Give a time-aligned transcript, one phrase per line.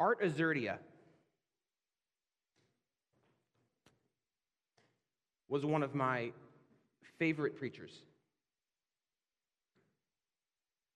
[0.00, 0.78] Art Azurdia
[5.48, 6.32] was one of my
[7.18, 8.02] favorite preachers.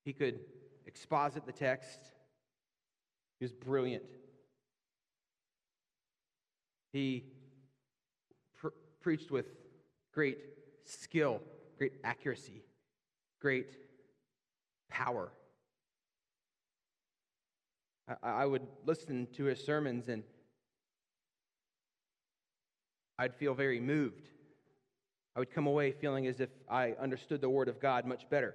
[0.04, 0.40] He could
[0.86, 2.00] exposit the text,
[3.38, 4.02] he was brilliant.
[6.92, 7.24] He
[8.60, 8.68] pr-
[9.00, 9.46] preached with
[10.12, 10.38] great
[10.84, 11.40] skill,
[11.76, 12.64] great accuracy,
[13.40, 13.76] great
[14.88, 15.30] power.
[18.08, 20.22] I, I would listen to his sermons and
[23.18, 24.28] I'd feel very moved.
[25.34, 28.54] I would come away feeling as if I understood the Word of God much better.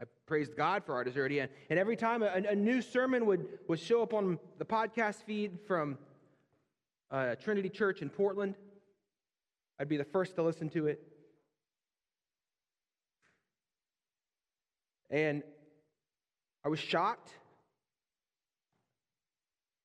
[0.00, 1.42] I praised God for Azurdia.
[1.42, 5.24] And, and every time a, a, new sermon would, would show up on the podcast
[5.24, 5.98] feed from
[7.10, 8.54] uh, Trinity Church in Portland,
[9.78, 11.02] I'd be the first to listen to it.
[15.10, 15.42] And
[16.64, 17.30] I was shocked.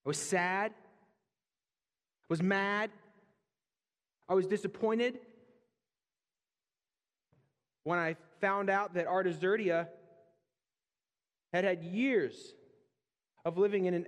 [0.06, 0.72] I was sad.
[0.72, 2.92] I was mad.
[4.28, 5.20] I was disappointed
[7.84, 9.88] when I found out that Art Azurdia
[11.54, 12.54] had had years
[13.46, 14.08] of living in an,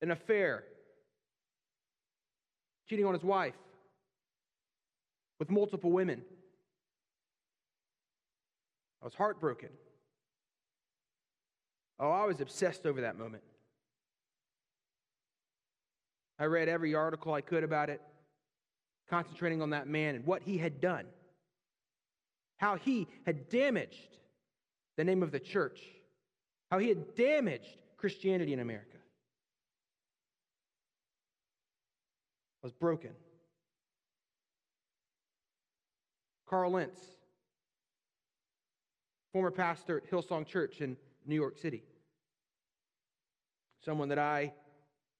[0.00, 0.64] an affair,
[2.88, 3.54] cheating on his wife
[5.38, 6.22] with multiple women.
[9.00, 9.68] I was heartbroken.
[11.98, 13.42] Oh, I was obsessed over that moment.
[16.38, 18.00] I read every article I could about it,
[19.08, 21.06] concentrating on that man and what he had done,
[22.56, 24.16] how he had damaged
[24.96, 25.80] the name of the church
[26.72, 28.96] how he had damaged Christianity in America.
[32.64, 33.10] I was broken.
[36.48, 36.98] Carl Lentz,
[39.34, 41.84] former pastor at Hillsong Church in New York City,
[43.84, 44.52] someone that I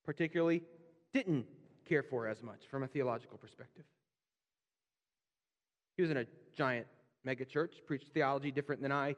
[0.05, 0.63] particularly
[1.13, 1.47] didn't
[1.89, 3.85] care for as much from a theological perspective.
[5.97, 6.27] He was in a
[6.57, 6.87] giant
[7.27, 9.17] megachurch, preached theology different than I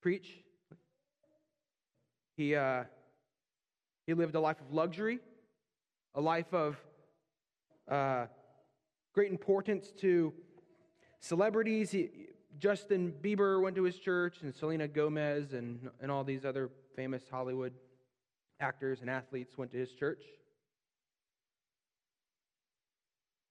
[0.00, 0.42] preach.
[2.36, 2.84] He, uh,
[4.06, 5.18] he lived a life of luxury,
[6.14, 6.76] a life of
[7.88, 8.26] uh,
[9.12, 10.32] great importance to
[11.20, 11.90] celebrities.
[11.90, 12.08] He,
[12.60, 17.22] Justin Bieber went to his church, and Selena Gomez, and, and all these other famous
[17.30, 17.72] Hollywood
[18.60, 20.22] actors and athletes went to his church.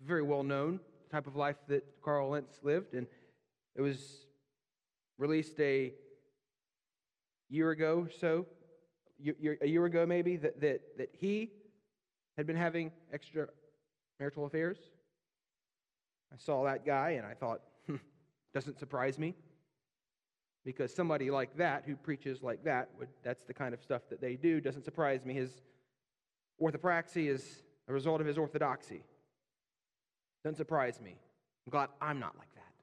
[0.02, 0.80] Very well known
[1.12, 3.08] type of life that Carl Lentz lived, and
[3.76, 4.28] it was
[5.18, 5.92] released a
[7.50, 8.46] year ago or so
[9.62, 11.52] a year ago maybe that, that, that he
[12.38, 14.78] had been having extramarital affairs.
[16.32, 17.62] I saw that guy and I thought,
[18.54, 19.36] doesn't surprise me.
[20.66, 24.22] Because somebody like that, who preaches like that, would, that's the kind of stuff that
[24.22, 25.34] they do, doesn't surprise me.
[25.34, 25.62] His
[26.62, 29.04] orthopraxy is a result of his orthodoxy.
[30.44, 31.16] Doesn't surprise me.
[31.66, 32.74] I'm glad I'm not like that.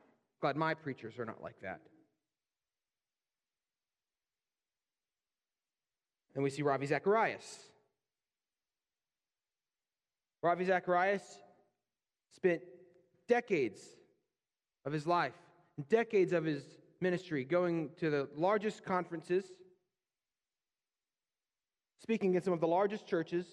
[0.00, 1.80] I'm glad my preachers are not like that.
[6.34, 7.60] Then we see Ravi Zacharias.
[10.42, 11.22] Ravi Zacharias
[12.34, 12.60] spent
[13.26, 13.80] decades
[14.86, 15.34] of his life,
[15.88, 16.64] decades of his
[17.00, 19.44] ministry, going to the largest conferences,
[22.00, 23.44] speaking in some of the largest churches,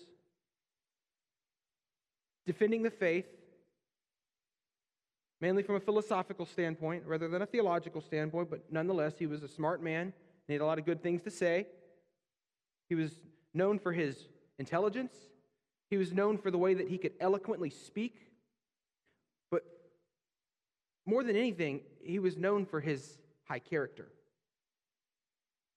[2.46, 3.26] defending the faith,
[5.42, 9.48] mainly from a philosophical standpoint rather than a theological standpoint, but nonetheless, he was a
[9.48, 10.14] smart man,
[10.48, 11.68] he had a lot of good things to say.
[12.90, 13.12] He was
[13.54, 14.28] known for his
[14.60, 15.14] intelligence,
[15.90, 18.28] he was known for the way that he could eloquently speak.
[21.06, 24.08] More than anything, he was known for his high character.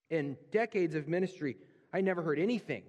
[0.08, 1.56] In decades of ministry,
[1.92, 2.84] I never heard anything,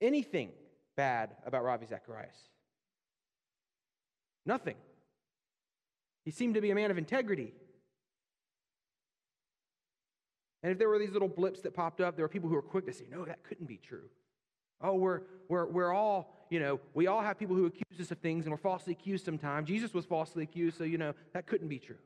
[0.00, 0.50] anything
[0.96, 2.36] bad about Ravi Zacharias.
[4.46, 4.76] Nothing.
[6.24, 7.52] He seemed to be a man of integrity.
[10.62, 12.62] And if there were these little blips that popped up, there were people who were
[12.62, 14.08] quick to say, no, that couldn't be true.
[14.80, 18.18] Oh, we're, we're, we're all, you know, we all have people who accuse us of
[18.18, 19.68] things and we're falsely accused sometimes.
[19.68, 21.96] Jesus was falsely accused, so, you know, that couldn't be true.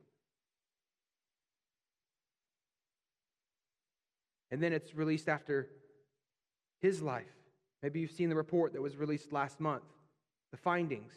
[4.51, 5.69] And then it's released after
[6.81, 7.23] his life.
[7.81, 9.83] Maybe you've seen the report that was released last month,
[10.51, 11.13] the findings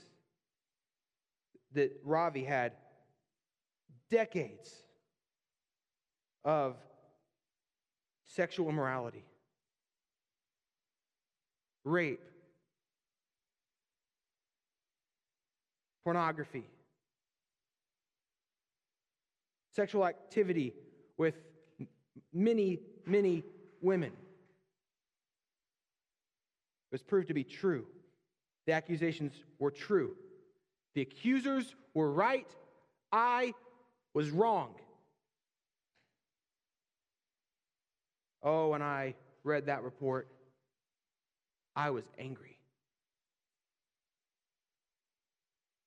[1.72, 2.72] that Ravi had
[4.10, 4.72] decades
[6.44, 6.76] of
[8.26, 9.24] sexual immorality,
[11.84, 12.24] rape,
[16.04, 16.64] pornography,
[19.74, 20.72] sexual activity
[21.16, 21.34] with
[22.32, 23.44] many, many
[23.80, 24.12] women.
[26.90, 27.86] It was proved to be true.
[28.66, 30.16] The accusations were true.
[30.94, 32.48] The accusers were right.
[33.12, 33.52] I
[34.14, 34.74] was wrong.
[38.42, 40.28] Oh, when I read that report,
[41.76, 42.58] I was angry.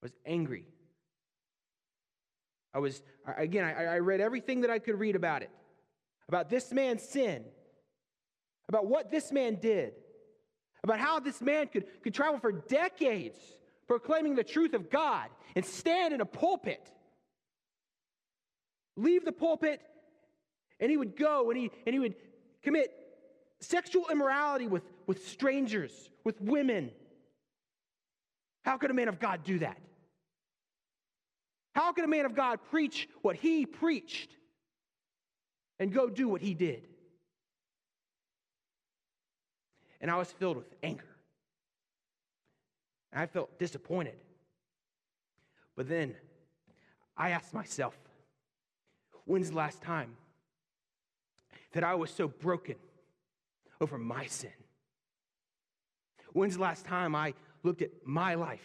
[0.01, 0.66] I was angry.
[2.74, 3.01] I was,
[3.38, 5.50] again, I, I read everything that I could read about it,
[6.28, 7.44] about this man's sin,
[8.69, 9.94] about what this man did,
[10.84, 13.39] about how this man could, could travel for decades
[13.88, 16.92] proclaiming the truth of God and stand in a pulpit,
[18.95, 19.81] leave the pulpit,
[20.80, 22.16] and he would go and he, and he would
[22.62, 22.92] commit
[23.60, 25.92] sexual immorality with, with strangers,
[26.24, 26.92] with women.
[28.63, 29.77] How could a man of God do that?
[31.74, 34.30] How could a man of God preach what he preached
[35.80, 36.88] and go do what he did?
[40.01, 41.07] And I was filled with anger.
[43.13, 44.15] I felt disappointed.
[45.75, 46.15] But then
[47.15, 47.98] I asked myself,
[49.25, 50.18] when's the last time
[51.71, 52.75] that I was so broken
[53.80, 54.51] over my sin?
[56.38, 58.62] When's the last time I looked at my life?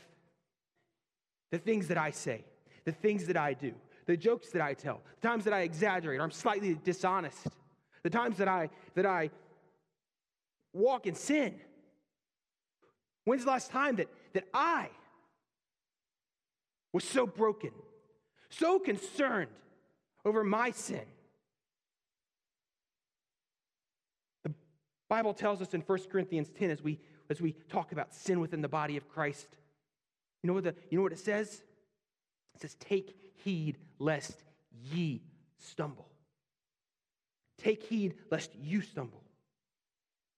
[1.52, 2.44] The things that I say,
[2.84, 3.72] the things that I do,
[4.04, 7.46] the jokes that I tell, the times that I exaggerate, or I'm slightly dishonest,
[8.02, 9.30] the times that I that I
[10.74, 11.54] walk in sin.
[13.24, 14.90] When's the last time that, that I
[16.92, 17.70] was so broken,
[18.50, 19.50] so concerned
[20.26, 21.06] over my sin?
[24.44, 24.52] The
[25.08, 27.00] Bible tells us in 1 Corinthians 10 as we,
[27.32, 29.48] as we talk about sin within the body of Christ.
[30.42, 31.62] You know what, the, you know what it says?
[32.54, 35.22] It says, Take heed lest ye
[35.58, 36.06] stumble.
[37.58, 39.22] Take heed lest you stumble.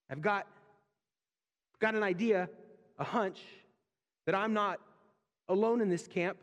[0.09, 0.47] I've got,
[1.79, 2.49] got an idea,
[2.97, 3.39] a hunch,
[4.25, 4.79] that I'm not
[5.49, 6.37] alone in this camp.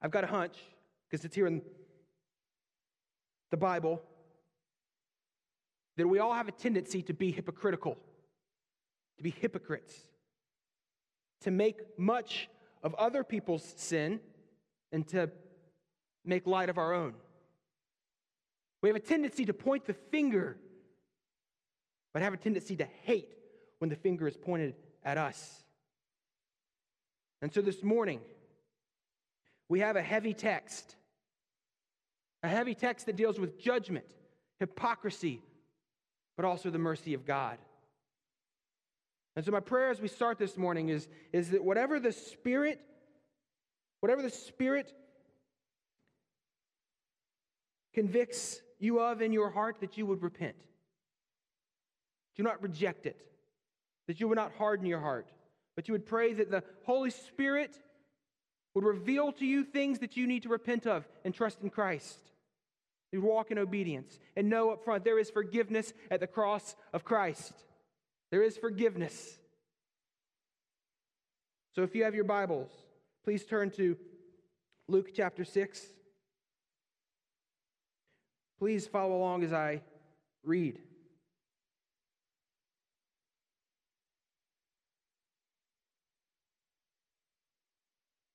[0.00, 0.56] I've got a hunch,
[1.08, 1.60] because it's here in
[3.50, 4.02] the Bible,
[5.96, 7.96] that we all have a tendency to be hypocritical,
[9.18, 9.94] to be hypocrites,
[11.42, 12.48] to make much
[12.82, 14.20] of other people's sin
[14.90, 15.30] and to
[16.24, 17.14] make light of our own.
[18.80, 20.56] We have a tendency to point the finger
[22.12, 23.34] but have a tendency to hate
[23.78, 24.74] when the finger is pointed
[25.04, 25.62] at us.
[27.40, 28.20] And so this morning,
[29.68, 30.96] we have a heavy text,
[32.42, 34.04] a heavy text that deals with judgment,
[34.60, 35.40] hypocrisy,
[36.42, 37.56] but also the mercy of God.
[39.36, 42.80] And so, my prayer as we start this morning is, is that whatever the Spirit,
[44.00, 44.92] whatever the Spirit
[47.94, 50.56] convicts you of in your heart, that you would repent.
[52.36, 53.24] Do not reject it,
[54.08, 55.28] that you would not harden your heart,
[55.76, 57.78] but you would pray that the Holy Spirit
[58.74, 62.31] would reveal to you things that you need to repent of and trust in Christ.
[63.12, 67.04] You walk in obedience and know up front there is forgiveness at the cross of
[67.04, 67.52] Christ.
[68.30, 69.38] There is forgiveness.
[71.76, 72.70] So if you have your Bibles,
[73.22, 73.96] please turn to
[74.88, 75.82] Luke chapter 6.
[78.58, 79.82] Please follow along as I
[80.42, 80.78] read.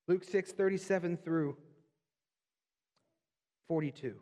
[0.08, 1.58] Luke 6, 37 through
[3.68, 4.16] 42.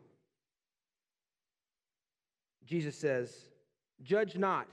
[2.66, 3.32] Jesus says,
[4.02, 4.66] Judge not,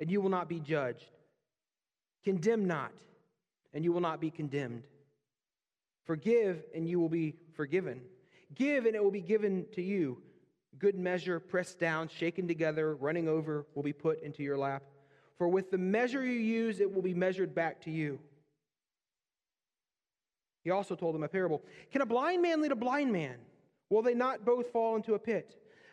[0.00, 1.10] and you will not be judged.
[2.24, 2.92] Condemn not,
[3.72, 4.82] and you will not be condemned.
[6.04, 8.00] Forgive, and you will be forgiven.
[8.54, 10.18] Give, and it will be given to you.
[10.78, 14.82] Good measure, pressed down, shaken together, running over, will be put into your lap.
[15.36, 18.18] For with the measure you use, it will be measured back to you.
[20.64, 23.36] He also told them a parable Can a blind man lead a blind man?
[23.90, 25.56] Will they not both fall into a pit?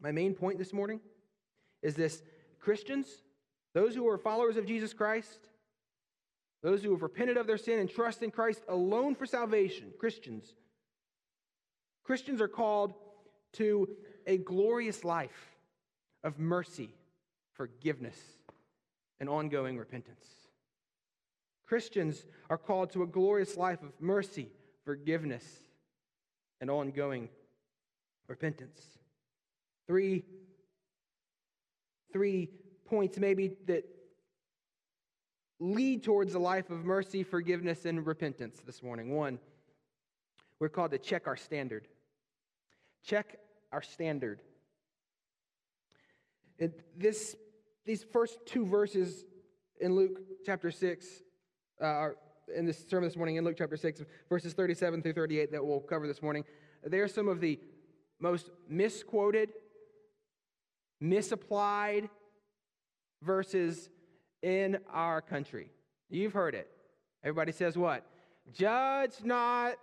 [0.00, 1.00] My main point this morning
[1.82, 2.22] is this
[2.60, 3.06] Christians,
[3.74, 5.48] those who are followers of Jesus Christ,
[6.62, 10.54] those who have repented of their sin and trust in Christ alone for salvation, Christians,
[12.04, 12.94] Christians are called
[13.54, 13.88] to
[14.26, 15.56] a glorious life
[16.22, 16.90] of mercy,
[17.52, 18.18] forgiveness,
[19.20, 20.26] and ongoing repentance.
[21.66, 24.48] Christians are called to a glorious life of mercy,
[24.84, 25.44] forgiveness,
[26.60, 27.28] and ongoing
[28.28, 28.80] repentance.
[29.86, 30.24] Three,
[32.12, 32.50] three
[32.86, 33.84] points maybe that
[35.58, 39.14] lead towards a life of mercy, forgiveness, and repentance this morning.
[39.14, 39.38] One,
[40.58, 41.88] we're called to check our standard.
[43.04, 43.38] Check
[43.72, 44.40] our standard.
[46.58, 47.36] And this,
[47.84, 49.24] these first two verses
[49.80, 51.06] in Luke chapter 6,
[51.80, 52.08] uh,
[52.54, 55.80] in this sermon this morning in Luke chapter 6, verses 37 through 38 that we'll
[55.80, 56.44] cover this morning,
[56.84, 57.58] they are some of the
[58.20, 59.50] most misquoted,
[61.00, 62.08] misapplied
[63.22, 63.88] verses
[64.42, 65.70] in our country.
[66.08, 66.70] You've heard it.
[67.24, 68.04] Everybody says what?
[68.52, 69.74] Judge not,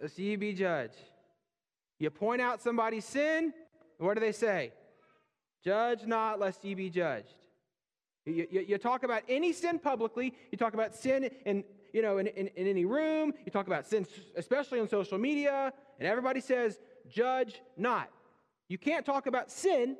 [0.00, 1.00] lest ye be judged.
[1.98, 3.54] You point out somebody's sin,
[3.98, 4.72] what do they say?
[5.64, 7.34] Judge not, lest ye be judged.
[8.26, 10.34] You, you, you, talk about any sin publicly.
[10.50, 13.32] You talk about sin in, you know, in, in, in any room.
[13.44, 15.72] You talk about sin, especially on social media.
[15.98, 18.10] And everybody says, judge not.
[18.72, 19.98] You can't talk about sin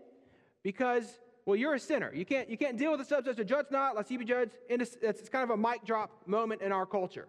[0.63, 1.05] because,
[1.45, 2.11] well, you're a sinner.
[2.15, 4.53] You can't, you can't deal with the subject of judge not, lest ye be judged.
[4.67, 7.29] It's, it's kind of a mic drop moment in our culture.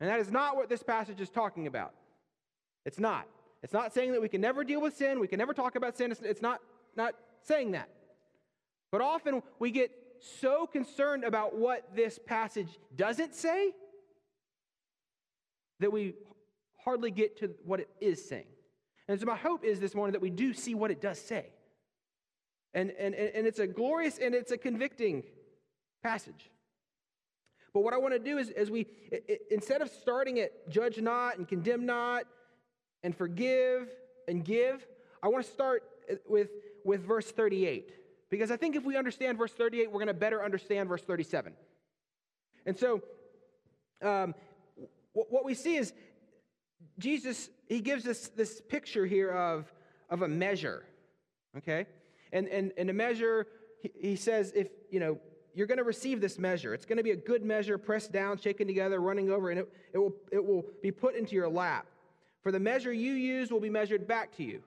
[0.00, 1.92] And that is not what this passage is talking about.
[2.86, 3.26] It's not.
[3.62, 5.98] It's not saying that we can never deal with sin, we can never talk about
[5.98, 6.10] sin.
[6.22, 6.62] It's not,
[6.96, 7.90] not saying that.
[8.90, 9.90] But often we get
[10.40, 13.72] so concerned about what this passage doesn't say
[15.80, 16.14] that we
[16.82, 18.46] hardly get to what it is saying.
[19.10, 21.46] And so my hope is this morning that we do see what it does say.
[22.74, 25.24] And, and, and it's a glorious and it's a convicting
[26.00, 26.48] passage.
[27.74, 28.86] But what I want to do is, as we,
[29.50, 32.22] instead of starting at judge not and condemn not
[33.02, 33.88] and forgive
[34.28, 34.86] and give,
[35.24, 35.82] I want to start
[36.28, 36.50] with,
[36.84, 37.92] with verse 38.
[38.30, 41.52] Because I think if we understand verse 38, we're going to better understand verse 37.
[42.64, 43.02] And so,
[44.02, 44.36] um,
[45.12, 45.92] what we see is
[47.00, 49.72] Jesus, he gives us this picture here of,
[50.08, 50.84] of a measure,
[51.56, 51.86] okay?
[52.32, 53.46] And, and, and a measure,
[54.00, 55.18] he, says, if, you know,
[55.54, 56.74] you're going to receive this measure.
[56.74, 59.72] It's going to be a good measure, pressed down, shaken together, running over, and it,
[59.92, 61.86] it, will, it will be put into your lap.
[62.42, 64.62] For the measure you use will be measured back to you.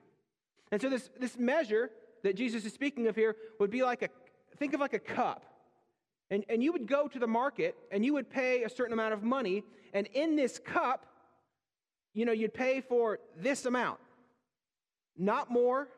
[0.70, 1.90] And so, this, this measure
[2.22, 4.08] that Jesus is speaking of here would be like a,
[4.56, 5.44] think of like a cup.
[6.30, 9.12] And, and you would go to the market and you would pay a certain amount
[9.12, 9.62] of money.
[9.92, 11.06] And in this cup,
[12.14, 13.98] you know, you'd pay for this amount.
[15.16, 15.88] Not more,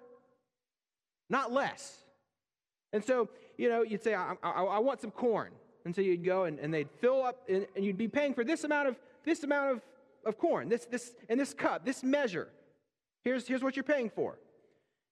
[1.31, 1.99] not less.
[2.93, 5.53] And so, you know, you'd say, I, I, I want some corn.
[5.85, 8.43] And so you'd go and, and they'd fill up and, and you'd be paying for
[8.43, 9.83] this amount of this amount of,
[10.25, 12.49] of corn, this, this, and this cup, this measure.
[13.25, 14.39] Here's, here's what you're paying for.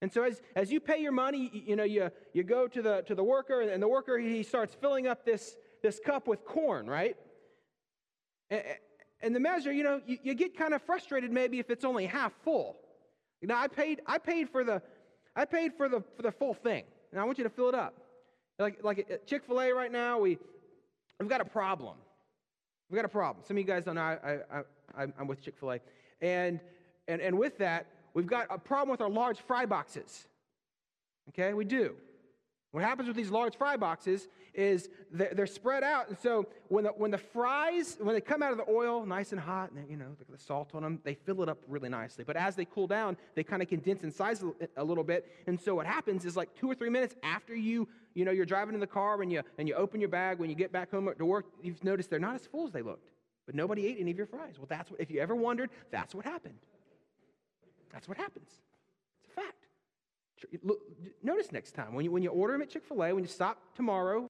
[0.01, 2.81] And so as, as you pay your money, you, you know, you, you go to
[2.81, 6.45] the, to the worker, and the worker, he starts filling up this, this cup with
[6.45, 7.17] corn, right?
[8.51, 8.63] And,
[9.25, 12.07] and the measure, you know, you, you get kind of frustrated maybe if it's only
[12.07, 12.77] half full.
[13.41, 14.81] You know, I paid, I paid for the,
[15.35, 17.75] I paid for the, for the full thing, and I want you to fill it
[17.75, 17.95] up.
[18.59, 20.39] Like, like at Chick-fil-A right now, we,
[21.19, 21.97] we've got a problem.
[22.89, 23.45] We've got a problem.
[23.45, 25.81] Some of you guys don't know, I, I, I, I'm with Chick-fil-A.
[26.21, 26.61] And,
[27.09, 30.29] and, and with that, We've got a problem with our large fry boxes.
[31.31, 31.97] Okay, we do.
[32.71, 36.91] What happens with these large fry boxes is they're, spread out, and so when the,
[36.91, 39.97] when the fries, when they come out of the oil, nice and hot, and you
[39.97, 42.25] know the salt on them, they fill it up really nicely.
[42.25, 44.45] But as they cool down, they kind of condense in size
[44.77, 47.89] a, little bit, and so what happens is like two or three minutes after you,
[48.15, 50.51] you know, you're driving in the car and you and you open your bag when
[50.51, 53.11] you get back home to work, you've noticed they're not as full as they looked.
[53.47, 54.55] But nobody ate any of your fries.
[54.59, 55.01] Well, that's what.
[55.01, 56.59] If you ever wondered, that's what happened.
[57.93, 58.49] That's what happens.
[59.23, 59.67] It's a fact.
[61.23, 63.29] Notice next time when you, when you order them at Chick fil A, when you
[63.29, 64.29] stop tomorrow,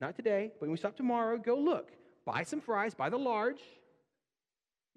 [0.00, 1.90] not today, but when you stop tomorrow, go look.
[2.24, 3.60] Buy some fries, buy the large.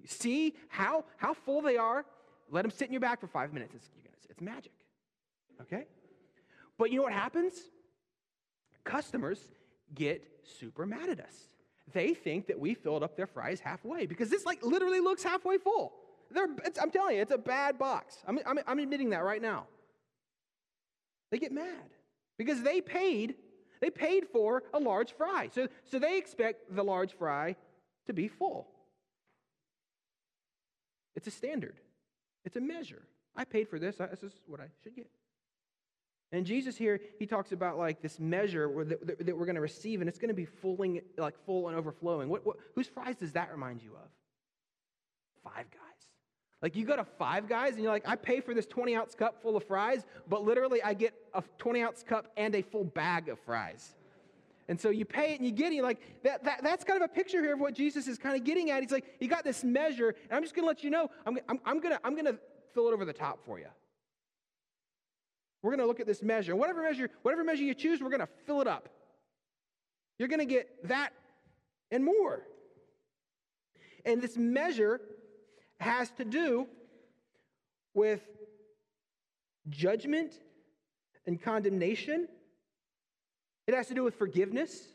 [0.05, 2.05] See how, how full they are.
[2.49, 3.75] Let them sit in your bag for five minutes.
[3.75, 3.89] It's,
[4.29, 4.71] it's magic.
[5.61, 5.85] Okay?
[6.77, 7.53] But you know what happens?
[8.83, 9.39] Customers
[9.93, 11.35] get super mad at us.
[11.93, 15.57] They think that we filled up their fries halfway because this like literally looks halfway
[15.57, 15.93] full.
[16.35, 18.17] I'm telling you, it's a bad box.
[18.27, 19.65] I'm, I'm, I'm admitting that right now.
[21.31, 21.89] They get mad
[22.37, 23.35] because they paid,
[23.81, 25.49] they paid for a large fry.
[25.53, 27.55] So, so they expect the large fry
[28.07, 28.67] to be full.
[31.15, 31.79] It's a standard,
[32.45, 33.03] it's a measure.
[33.35, 35.09] I paid for this, this is what I should get.
[36.31, 40.01] And Jesus here, he talks about like this measure that, that we're going to receive,
[40.01, 42.29] and it's going to be fulling, like full and overflowing.
[42.29, 44.09] What, what, whose fries does that remind you of?
[45.43, 45.88] Five Guys.
[46.61, 49.15] Like you go to Five Guys and you're like, I pay for this 20 ounce
[49.15, 52.83] cup full of fries, but literally I get a 20 ounce cup and a full
[52.83, 53.95] bag of fries.
[54.67, 55.75] And so you pay it and you get it.
[55.75, 58.35] You're like, that, that, that's kind of a picture here of what Jesus is kind
[58.35, 58.83] of getting at.
[58.83, 61.39] He's like, you got this measure, and I'm just going to let you know, I'm,
[61.49, 62.37] I'm, I'm going to I'm gonna
[62.75, 63.65] fill it over the top for you.
[65.63, 66.55] We're going to look at this measure.
[66.55, 68.89] Whatever measure, whatever measure you choose, we're going to fill it up.
[70.19, 71.13] You're going to get that
[71.91, 72.43] and more.
[74.05, 75.01] And this measure
[75.79, 76.67] has to do
[77.93, 78.21] with
[79.69, 80.33] judgment
[81.25, 82.27] and condemnation.
[83.67, 84.87] It has to do with forgiveness.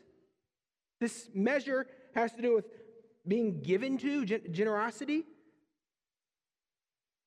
[0.99, 2.65] This measure has to do with
[3.27, 5.23] being given to, generosity.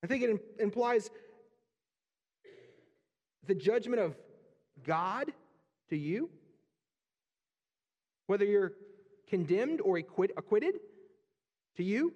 [0.03, 1.11] I think it implies
[3.47, 4.15] the judgment of
[4.87, 5.33] God
[5.88, 6.31] to you,
[8.27, 8.73] whether you're
[9.27, 10.79] condemned or acquitted
[11.77, 12.12] to you,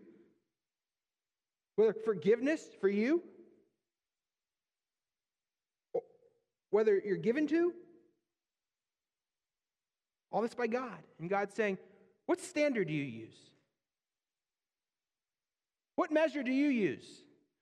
[1.77, 3.23] whether forgiveness for you,
[6.71, 7.73] whether you're given to,
[10.31, 10.99] all this by God.
[11.21, 11.79] And God's saying,
[12.27, 13.37] What standard do you use?
[15.97, 17.07] What measure do you use?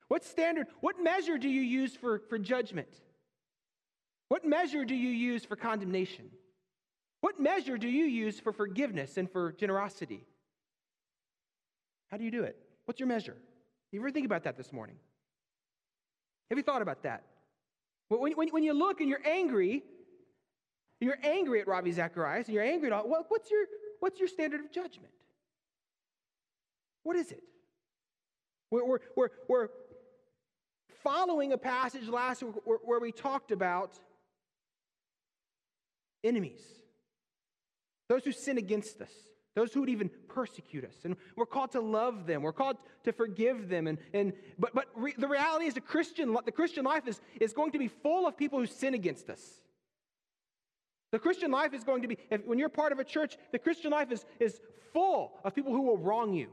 [0.09, 2.89] What standard, what measure do you use for, for judgment?
[4.29, 6.31] What measure do you use for condemnation?
[7.21, 10.25] What measure do you use for forgiveness and for generosity?
[12.11, 12.57] How do you do it?
[12.87, 13.37] What's your measure?
[13.93, 14.97] You ever think about that this morning?
[16.49, 17.25] Have you thought about that?
[18.09, 19.83] When, when, when you look and you're angry,
[21.01, 23.65] you're angry at Ravi Zacharias and you're angry at all, what's your,
[24.01, 25.13] what's your standard of judgment?
[27.03, 27.43] What is it?
[28.71, 29.69] We're, we're, we're, we're
[31.03, 33.99] following a passage last week where, where we talked about
[36.23, 36.61] enemies,
[38.09, 39.13] those who sin against us
[39.55, 40.95] those who would even persecute us.
[41.05, 42.43] And we're called to love them.
[42.43, 43.87] We're called to forgive them.
[43.87, 47.53] And, and, but but re, the reality is the Christian, the Christian life is, is
[47.53, 49.41] going to be full of people who sin against us.
[51.13, 53.59] The Christian life is going to be, if, when you're part of a church, the
[53.59, 54.61] Christian life is, is
[54.93, 56.49] full of people who will wrong you.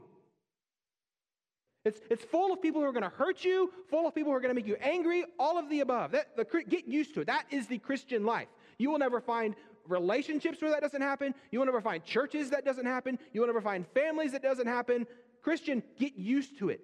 [1.84, 4.36] It's, it's full of people who are going to hurt you, full of people who
[4.36, 6.10] are going to make you angry, all of the above.
[6.10, 7.28] That, the, get used to it.
[7.28, 8.48] That is the Christian life.
[8.78, 9.54] You will never find
[9.88, 11.34] relationships where that doesn't happen.
[11.50, 13.18] You will never find churches that doesn't happen.
[13.32, 15.06] You will never find families that doesn't happen.
[15.42, 16.80] Christian, get used to it.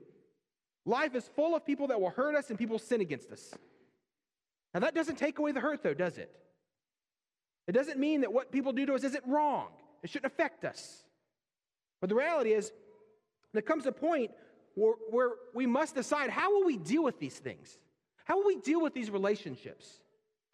[0.86, 3.54] Life is full of people that will hurt us and people sin against us.
[4.72, 6.30] Now, that doesn't take away the hurt, though, does it?
[7.66, 9.68] It doesn't mean that what people do to us isn't wrong.
[10.02, 11.04] It shouldn't affect us.
[12.00, 12.72] But the reality is,
[13.52, 14.32] there comes a point
[14.74, 17.78] where, where we must decide how will we deal with these things?
[18.24, 20.00] How will we deal with these relationships?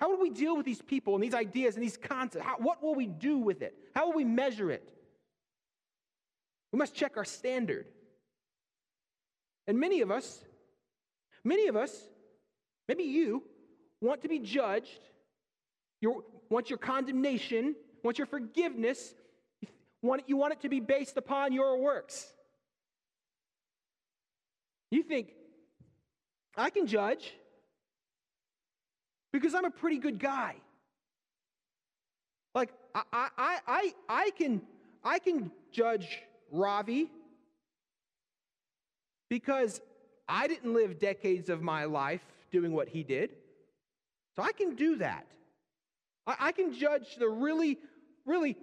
[0.01, 2.45] How will we deal with these people and these ideas and these concepts?
[2.45, 3.77] How, what will we do with it?
[3.95, 4.91] How will we measure it?
[6.73, 7.87] We must check our standard.
[9.67, 10.43] And many of us,
[11.45, 11.95] many of us,
[12.89, 13.43] maybe you,
[14.01, 15.01] want to be judged,
[16.01, 19.15] you want your condemnation, want your forgiveness,
[20.01, 22.27] want, you want it to be based upon your works.
[24.91, 25.33] You think,
[26.57, 27.35] I can judge
[29.33, 30.57] because I'm a pretty good guy.
[32.55, 34.63] Like, I, I, I, I, can,
[35.05, 36.19] I can judge
[36.51, 37.11] Ravi
[39.29, 39.81] because
[40.29, 43.31] I didn't live decades of my life doing what he did.
[44.37, 45.27] So I can do that.
[46.27, 47.79] I, I can judge the really,
[48.27, 48.57] really,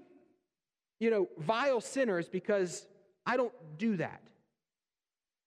[1.00, 2.86] you know, vile sinners because
[3.26, 4.22] I don't do that.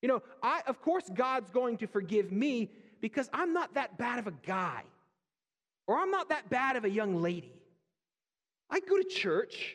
[0.03, 4.19] You know, I, of course, God's going to forgive me because I'm not that bad
[4.19, 4.83] of a guy.
[5.91, 7.53] Or I'm not that bad of a young lady.
[8.71, 9.75] I go to church.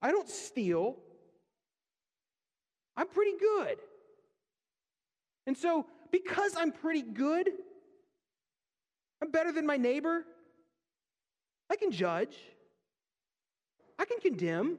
[0.00, 0.98] I don't steal.
[2.96, 3.78] I'm pretty good.
[5.48, 7.50] And so, because I'm pretty good,
[9.20, 10.24] I'm better than my neighbor.
[11.68, 12.36] I can judge.
[13.98, 14.78] I can condemn.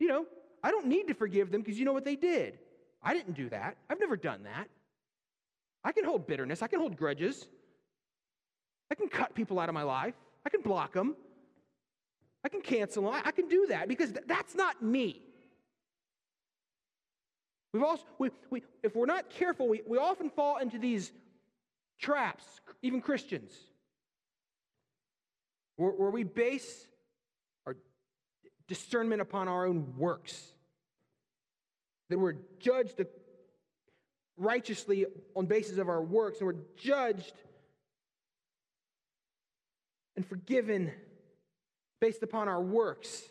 [0.00, 0.26] You know,
[0.64, 2.58] I don't need to forgive them because you know what they did.
[3.00, 3.76] I didn't do that.
[3.88, 4.66] I've never done that.
[5.84, 6.60] I can hold bitterness.
[6.60, 7.46] I can hold grudges.
[8.90, 10.14] I can cut people out of my life.
[10.44, 11.14] I can block them.
[12.44, 13.22] I can cancel them.
[13.24, 15.20] I can do that because th- that's not me.
[17.72, 21.12] We've also, we, we, if we're not careful, we, we often fall into these
[22.00, 22.44] traps,
[22.82, 23.52] even Christians,
[25.76, 26.86] where, where we base
[27.66, 27.76] our
[28.66, 30.52] discernment upon our own works.
[32.08, 33.04] That we're judged
[34.36, 37.34] righteously on basis of our works, and we're judged
[40.20, 40.92] and forgiven
[41.98, 43.22] based upon our works.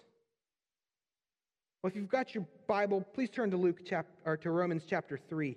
[1.84, 5.15] Well, if you've got your Bible, please turn to Luke chap- or to Romans chapter
[5.30, 5.56] 3.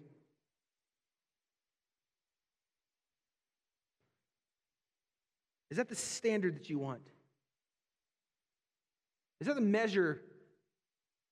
[5.70, 7.00] Is that the standard that you want?
[9.40, 10.20] Is that the measure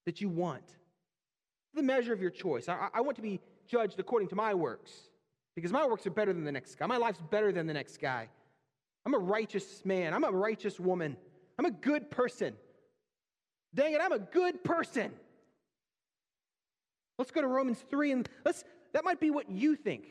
[0.07, 0.65] that you want?
[1.75, 2.71] The measure of your choice.
[2.71, 4.93] I, I want to be judged according to my works
[5.55, 6.87] because my works are better than the next guy.
[6.87, 8.31] My life's better than the next guy.
[9.07, 10.15] I'm a righteous man.
[10.15, 11.17] I'm a righteous woman.
[11.59, 12.55] I'm a good person.
[13.75, 15.13] Dang it, I'm a good person.
[17.19, 20.05] Let's go to Romans 3 and let's that might be what you think.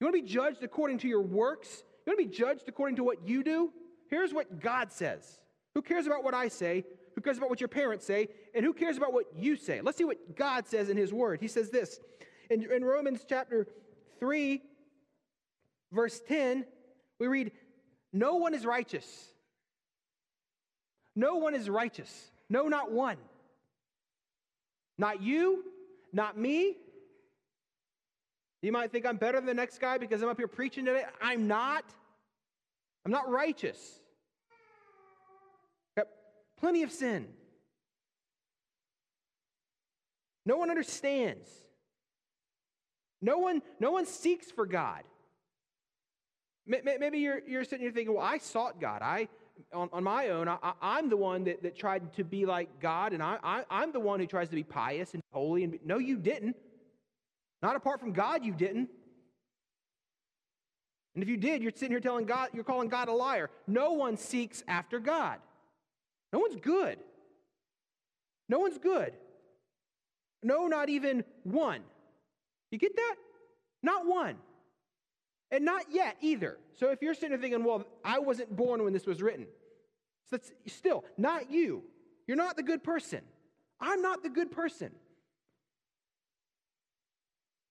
[0.00, 1.82] You want to be judged according to your works?
[2.06, 3.72] You want to be judged according to what you do?
[4.08, 5.40] Here's what God says.
[5.74, 6.84] Who cares about what I say?
[7.14, 8.28] Who cares about what your parents say?
[8.54, 9.80] And who cares about what you say?
[9.80, 11.40] Let's see what God says in His Word.
[11.40, 11.98] He says this
[12.50, 13.66] in, in Romans chapter
[14.20, 14.62] 3,
[15.92, 16.64] verse 10,
[17.18, 17.52] we read,
[18.12, 19.06] No one is righteous.
[21.14, 22.30] No one is righteous.
[22.48, 23.16] No, not one.
[24.98, 25.64] Not you,
[26.12, 26.76] not me.
[28.62, 31.04] You might think I'm better than the next guy because I'm up here preaching today.
[31.20, 31.84] I'm not.
[33.04, 33.78] I'm not righteous.
[35.96, 36.08] Got
[36.58, 37.28] plenty of sin.
[40.44, 41.48] No one understands.
[43.20, 45.02] No one, no one seeks for God.
[46.66, 49.00] Maybe you're, you're sitting here thinking, well, I sought God.
[49.02, 49.28] I,
[49.72, 53.12] on, on my own, I, am the one that, that tried to be like God,
[53.12, 53.38] and I,
[53.70, 55.64] I, am the one who tries to be pious and holy.
[55.64, 56.56] And No, you didn't.
[57.62, 58.90] Not apart from God, you didn't.
[61.14, 63.48] And if you did, you're sitting here telling God, you're calling God a liar.
[63.66, 65.38] No one seeks after God.
[66.32, 66.98] No one's good.
[68.48, 69.14] No one's good.
[70.42, 71.80] No, not even one.
[72.70, 73.14] You get that?
[73.82, 74.36] Not one.
[75.50, 76.58] And not yet either.
[76.74, 79.46] So if you're sitting there thinking, well, I wasn't born when this was written,
[80.28, 81.84] so that's still not you.
[82.26, 83.20] You're not the good person.
[83.80, 84.90] I'm not the good person.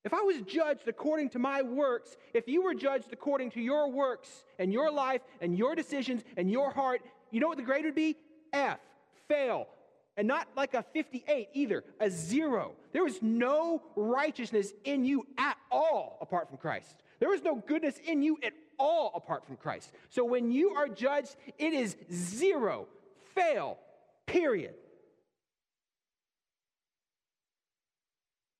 [0.05, 3.89] If I was judged according to my works, if you were judged according to your
[3.89, 7.85] works and your life and your decisions and your heart, you know what the grade
[7.85, 8.15] would be?
[8.53, 8.79] F,
[9.27, 9.67] fail.
[10.15, 12.73] And not like a 58 either, a zero.
[12.93, 16.95] There was no righteousness in you at all apart from Christ.
[17.25, 19.91] There was no goodness in you at all apart from Christ.
[20.09, 22.85] So when you are judged, it is zero,
[23.33, 23.79] fail,
[24.27, 24.75] period.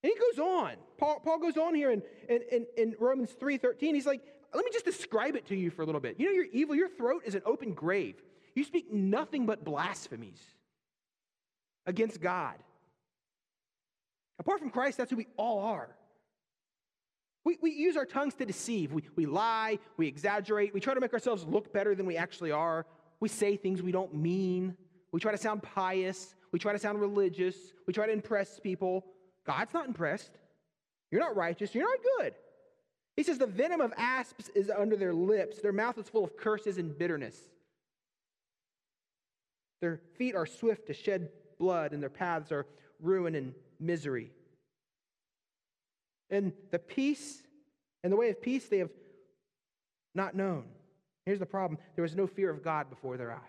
[0.01, 0.78] And he goes on.
[0.97, 3.93] Paul, Paul goes on here in, in, in Romans 3.13.
[3.93, 6.19] He's like, let me just describe it to you for a little bit.
[6.19, 6.75] You know, you're evil.
[6.75, 8.15] Your throat is an open grave.
[8.56, 10.41] You speak nothing but blasphemies
[11.86, 12.56] against God.
[14.39, 15.95] Apart from Christ, that's who we all are.
[17.45, 18.91] We, we use our tongues to deceive.
[18.91, 22.51] We, we lie, we exaggerate, we try to make ourselves look better than we actually
[22.51, 22.86] are.
[23.19, 24.75] We say things we don't mean.
[25.12, 26.36] We try to sound pious.
[26.51, 27.55] We try to sound religious.
[27.86, 29.05] We try to impress people.
[29.45, 30.31] God's not impressed.
[31.12, 31.73] You're not righteous.
[31.73, 32.34] You're not good.
[33.15, 35.60] He says, The venom of asps is under their lips.
[35.60, 37.38] Their mouth is full of curses and bitterness.
[39.81, 41.29] Their feet are swift to shed
[41.60, 42.65] blood, and their paths are
[42.99, 44.31] ruin and misery.
[46.29, 47.43] And the peace
[48.03, 48.91] and the way of peace they have
[50.13, 50.65] not known.
[51.25, 53.39] Here's the problem there was no fear of God before their eyes.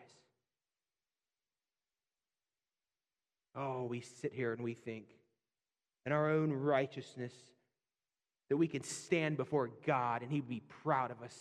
[3.54, 5.06] Oh, we sit here and we think,
[6.04, 7.32] in our own righteousness
[8.48, 11.36] that we can stand before God and He'd be proud of us.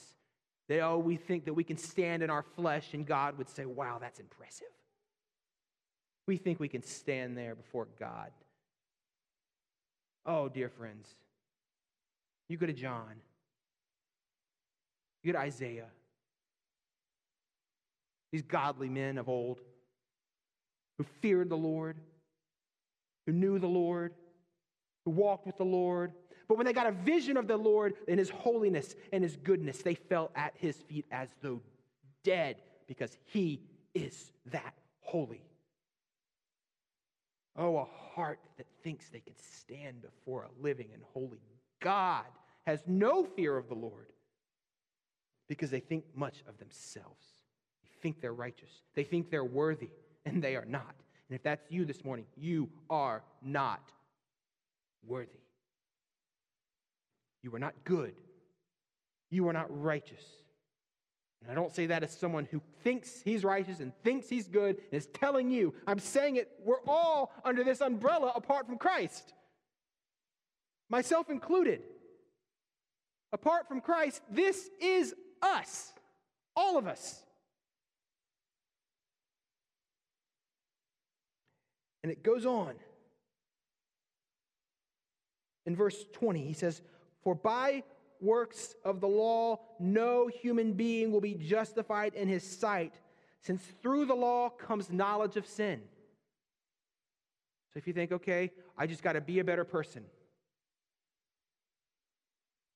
[0.68, 3.66] That, oh, we think that we can stand in our flesh and God would say,
[3.66, 4.68] wow, that's impressive.
[6.28, 8.32] We think we can stand there before God.
[10.26, 11.08] Oh, dear friends,
[12.48, 13.16] you go to John,
[15.24, 15.88] you go to Isaiah,
[18.32, 19.62] these godly men of old
[20.98, 21.98] who feared the Lord,
[23.26, 24.14] who knew the Lord,
[25.04, 26.14] who walked with the Lord.
[26.48, 29.82] But when they got a vision of the Lord and his holiness and his goodness,
[29.82, 31.62] they fell at his feet as though
[32.24, 33.62] dead because he
[33.94, 35.42] is that holy.
[37.58, 41.40] Oh, a heart that thinks they can stand before a living and holy
[41.82, 42.26] God
[42.66, 44.12] has no fear of the Lord
[45.48, 47.26] because they think much of themselves.
[47.84, 49.90] They think they're righteous, they think they're worthy,
[50.26, 50.96] and they are not.
[51.30, 53.92] And if that's you this morning, you are not
[55.06, 55.40] worthy.
[57.42, 58.14] You are not good.
[59.30, 60.24] You are not righteous.
[61.42, 64.78] And I don't say that as someone who thinks he's righteous and thinks he's good
[64.78, 65.76] and is telling you.
[65.86, 69.35] I'm saying it, we're all under this umbrella apart from Christ,
[70.90, 71.82] myself included.
[73.32, 75.92] Apart from Christ, this is us,
[76.56, 77.24] all of us.
[82.04, 82.76] And it goes on.
[85.66, 86.82] In verse 20, he says,
[87.24, 87.84] For by
[88.22, 92.94] works of the law, no human being will be justified in his sight,
[93.42, 95.82] since through the law comes knowledge of sin.
[97.74, 100.06] So if you think, okay, I just got to be a better person.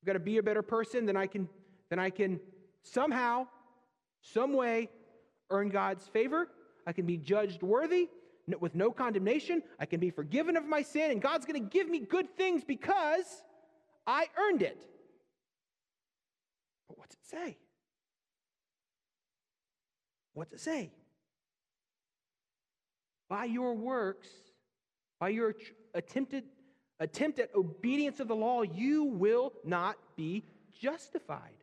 [0.01, 1.49] I've got to be a better person, then I can,
[1.89, 2.39] then I can
[2.83, 3.47] somehow,
[4.21, 4.89] some way,
[5.49, 6.47] earn God's favor.
[6.87, 8.09] I can be judged worthy
[8.59, 9.61] with no condemnation.
[9.79, 12.63] I can be forgiven of my sin, and God's going to give me good things
[12.63, 13.43] because
[14.07, 14.81] I earned it.
[16.87, 17.57] But what's it say?
[20.33, 20.91] What's it say?
[23.29, 24.29] By your works,
[25.19, 25.53] by your
[25.93, 26.45] attempted
[26.99, 30.43] attempt at obedience of the law, you will not be
[30.79, 31.53] justified.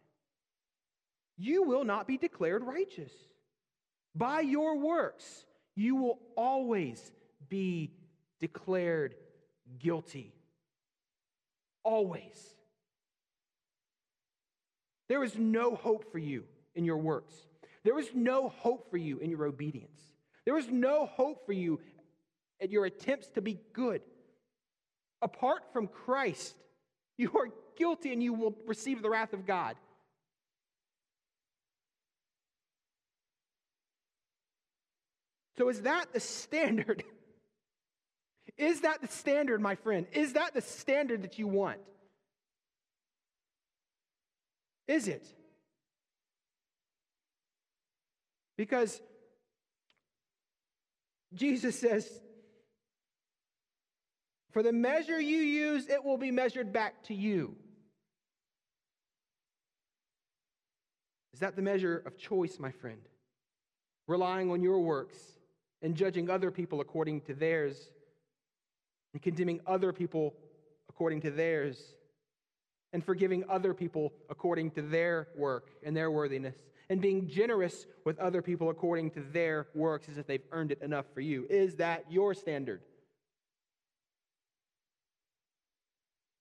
[1.37, 3.13] You will not be declared righteous.
[4.15, 5.45] By your works,
[5.75, 7.13] you will always
[7.49, 7.93] be
[8.41, 9.15] declared
[9.79, 10.33] guilty.
[11.85, 12.55] Always.
[15.09, 16.45] There is no hope for you
[16.75, 17.35] in your works.
[17.85, 20.01] There is no hope for you in your obedience.
[20.45, 21.81] There is no hope for you
[22.61, 24.01] at your attempts to be good.
[25.23, 26.55] Apart from Christ,
[27.17, 29.77] you are guilty and you will receive the wrath of God.
[35.57, 37.03] So, is that the standard?
[38.59, 40.07] Is that the standard, my friend?
[40.13, 41.79] Is that the standard that you want?
[44.89, 45.27] Is it?
[48.57, 48.99] Because
[51.35, 52.09] Jesus says,
[54.57, 57.55] For the measure you use, it will be measured back to you.
[61.35, 63.03] Is that the measure of choice, my friend?
[64.09, 65.19] Relying on your works
[65.83, 67.91] and judging other people according to theirs
[69.13, 70.33] and condemning other people
[70.89, 71.93] according to theirs
[72.95, 76.57] and forgiving other people according to their work and their worthiness
[76.89, 80.81] and being generous with other people according to their works as if they've earned it
[80.81, 81.47] enough for you.
[81.51, 82.81] Is that your standard?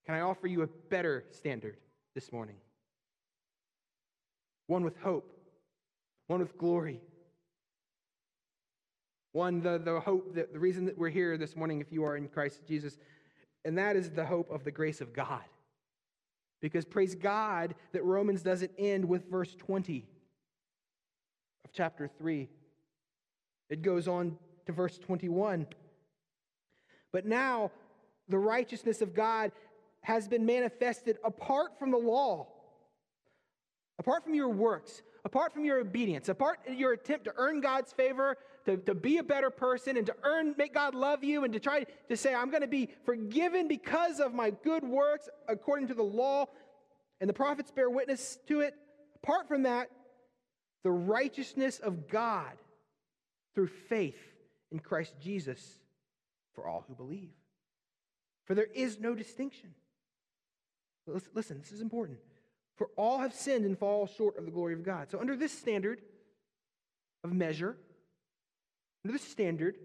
[0.06, 1.78] Can I offer you a better standard
[2.14, 2.56] this morning?
[4.68, 5.32] One with hope,
[6.28, 7.02] one with glory.
[9.32, 12.16] One, the, the hope, that, the reason that we're here this morning, if you are
[12.16, 12.98] in Christ Jesus,
[13.66, 15.42] and that is the hope of the grace of God.
[16.62, 20.06] Because praise God that Romans doesn't end with verse 20
[21.66, 22.48] of chapter 3.
[23.70, 24.38] It goes on
[24.68, 25.68] to verse 21.
[27.12, 27.72] But now
[28.30, 29.52] the righteousness of God
[30.06, 32.48] has been manifested apart from the law,
[33.98, 38.38] apart from your works, apart from your obedience, apart your attempt to earn God's favor,
[38.66, 41.60] to, to be a better person, and to earn, make God love you, and to
[41.60, 45.96] try to say, I'm going to be forgiven because of my good works according to
[45.96, 46.46] the law,
[47.20, 48.76] and the prophets bear witness to it.
[49.24, 49.90] Apart from that,
[50.84, 52.52] the righteousness of God
[53.56, 54.20] through faith
[54.72, 55.80] in Christ Jesus
[56.54, 57.32] for all who believe.
[58.46, 59.74] For there is no distinction.
[61.34, 62.18] Listen, this is important.
[62.78, 65.10] For all have sinned and fall short of the glory of God.
[65.10, 66.02] So, under this standard
[67.24, 67.78] of measure,
[69.04, 69.78] under this standard,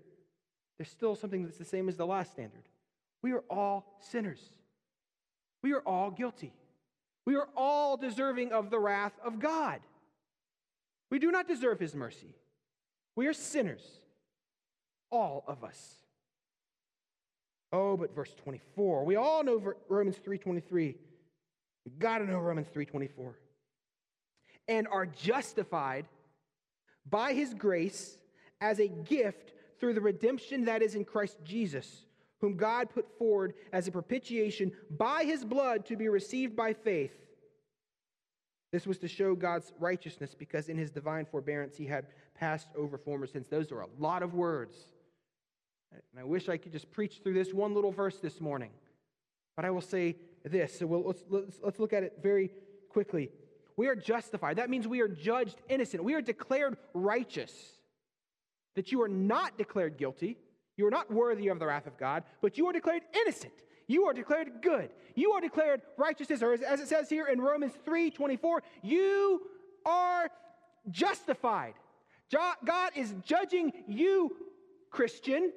[0.78, 2.62] there's still something that's the same as the last standard.
[3.22, 4.40] We are all sinners,
[5.62, 6.52] we are all guilty.
[7.26, 9.80] We are all deserving of the wrath of God.
[11.10, 12.34] We do not deserve his mercy.
[13.14, 13.82] We are sinners,
[15.10, 15.96] all of us.
[17.72, 19.04] Oh, but verse 24.
[19.04, 20.96] We all know Romans 3:23.
[21.84, 23.34] We got to know Romans 3:24.
[24.68, 26.06] And are justified
[27.08, 28.18] by his grace
[28.60, 32.04] as a gift through the redemption that is in Christ Jesus,
[32.40, 37.16] whom God put forward as a propitiation by his blood to be received by faith.
[38.72, 42.96] This was to show God's righteousness because in his divine forbearance he had passed over
[42.98, 43.48] former sins.
[43.48, 44.76] Those are a lot of words.
[45.92, 48.70] And I wish I could just preach through this one little verse this morning.
[49.56, 50.78] But I will say this.
[50.78, 52.50] So we'll, let's, let's, let's look at it very
[52.88, 53.30] quickly.
[53.76, 54.56] We are justified.
[54.56, 56.04] That means we are judged innocent.
[56.04, 57.52] We are declared righteous.
[58.74, 60.36] That you are not declared guilty.
[60.76, 63.52] You are not worthy of the wrath of God, but you are declared innocent.
[63.86, 64.90] You are declared good.
[65.14, 69.42] You are declared righteousness, or as it says here in Romans 3 24, you
[69.84, 70.30] are
[70.90, 71.74] justified.
[72.30, 74.36] God is judging you,
[74.90, 75.52] Christian,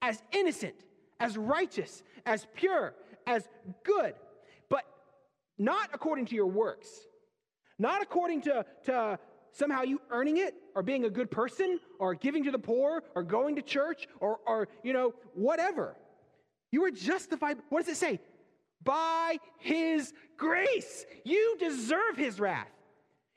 [0.00, 0.76] as innocent,
[1.18, 2.94] as righteous, as pure,
[3.26, 3.48] as
[3.84, 4.14] good,
[4.68, 4.84] but
[5.58, 6.88] not according to your works,
[7.78, 9.18] not according to, to
[9.52, 13.22] somehow you earning it or being a good person or giving to the poor or
[13.22, 15.96] going to church or, or you know, whatever.
[16.70, 18.20] You are justified, what does it say?
[18.86, 21.04] by his grace.
[21.24, 22.70] You deserve his wrath.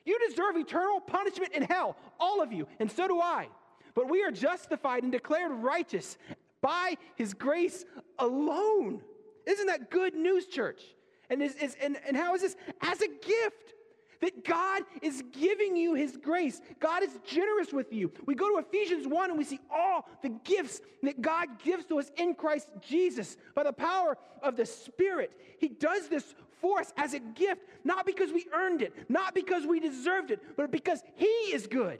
[0.06, 3.48] You deserve eternal punishment in hell, all of you, and so do I.
[3.94, 6.16] But we are justified and declared righteous
[6.62, 7.84] by his grace
[8.18, 9.02] alone.
[9.50, 10.80] Isn't that good news, church?
[11.28, 12.56] And, is, is, and, and how is this?
[12.80, 13.74] As a gift
[14.20, 16.60] that God is giving you His grace.
[16.78, 18.12] God is generous with you.
[18.26, 21.98] We go to Ephesians 1 and we see all the gifts that God gives to
[21.98, 25.32] us in Christ Jesus by the power of the Spirit.
[25.58, 29.66] He does this for us as a gift, not because we earned it, not because
[29.66, 31.98] we deserved it, but because He is good,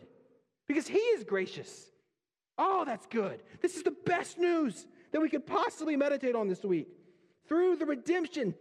[0.69, 1.91] because He is gracious.
[2.59, 3.43] Oh, that's good.
[3.63, 6.89] This is the best news that we could possibly meditate on this week.
[7.49, 8.55] Through the redemption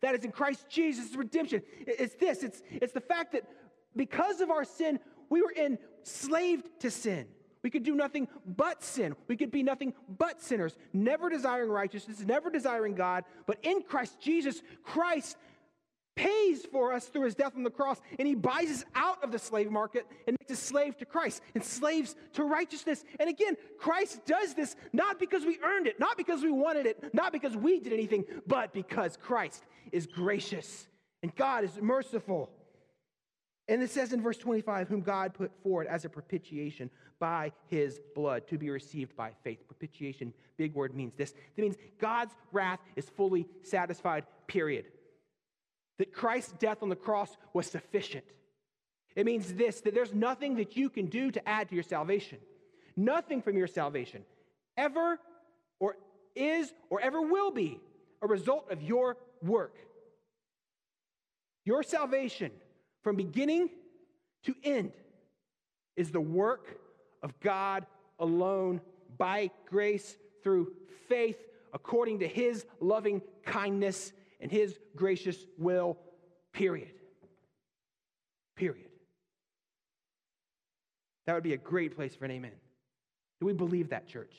[0.00, 1.62] that is in Christ Jesus' redemption.
[1.80, 3.44] It's this it's, it's the fact that
[3.96, 7.26] because of our sin, we were enslaved to sin.
[7.62, 9.16] We could do nothing but sin.
[9.26, 13.24] We could be nothing but sinners, never desiring righteousness, never desiring God.
[13.46, 15.38] But in Christ Jesus, Christ
[16.16, 19.32] pays for us through his death on the cross, and he buys us out of
[19.32, 23.04] the slave market and makes us slave to Christ and slaves to righteousness.
[23.18, 27.14] And again, Christ does this not because we earned it, not because we wanted it,
[27.14, 30.86] not because we did anything, but because Christ is gracious
[31.22, 32.50] and God is merciful.
[33.66, 37.98] And it says in verse 25, whom God put forward as a propitiation by his
[38.14, 39.66] blood to be received by faith.
[39.66, 41.32] Propitiation, big word, means this.
[41.56, 44.84] It means God's wrath is fully satisfied, period
[45.98, 48.24] that Christ's death on the cross was sufficient.
[49.16, 52.38] It means this that there's nothing that you can do to add to your salvation.
[52.96, 54.24] Nothing from your salvation
[54.76, 55.18] ever
[55.80, 55.96] or
[56.34, 57.80] is or ever will be
[58.22, 59.76] a result of your work.
[61.64, 62.50] Your salvation
[63.02, 63.70] from beginning
[64.44, 64.92] to end
[65.96, 66.78] is the work
[67.22, 67.86] of God
[68.18, 68.80] alone
[69.16, 70.72] by grace through
[71.08, 71.38] faith
[71.72, 74.12] according to his loving kindness
[74.44, 75.96] and his gracious will,
[76.52, 76.92] period.
[78.56, 78.90] Period.
[81.26, 82.52] That would be a great place for an amen.
[83.40, 84.34] Do we believe that, church?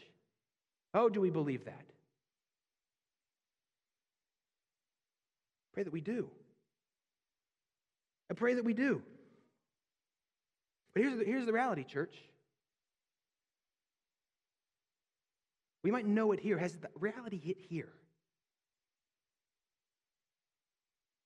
[0.94, 1.86] Oh, do we believe that?
[5.74, 6.30] Pray that we do.
[8.30, 9.02] I pray that we do.
[10.94, 12.16] But here's the, here's the reality, church.
[15.84, 16.60] We might know it here.
[16.60, 17.90] Has the reality hit here?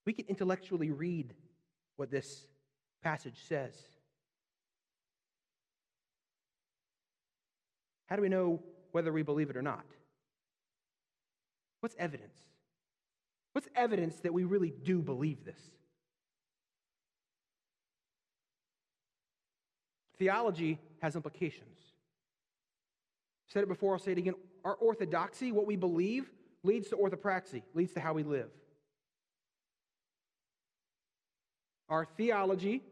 [0.10, 1.36] We can intellectually read
[1.96, 2.48] what this
[3.04, 3.76] passage says.
[8.08, 8.60] How do we know
[8.92, 9.86] whether we believe it or not?
[11.82, 12.40] What's evidence?
[13.54, 15.62] What's evidence that we really do believe this?
[20.18, 21.78] Theology has implications.
[23.46, 24.34] I've said it before, I'll say it again.
[24.66, 26.32] Our orthodoxy, what we believe,
[26.64, 28.50] leads to orthopraxy, leads to how we live.
[31.90, 32.84] Our theology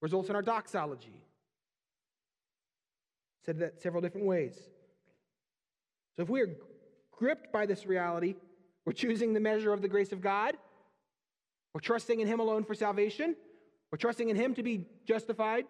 [0.00, 1.14] results in our doxology.
[3.44, 4.54] Said that several different ways.
[6.16, 6.50] So if we are
[7.12, 8.34] gripped by this reality,
[8.84, 10.56] we're choosing the measure of the grace of God,
[11.74, 13.36] we're trusting in Him alone for salvation,
[13.92, 15.66] we're trusting in Him to be justified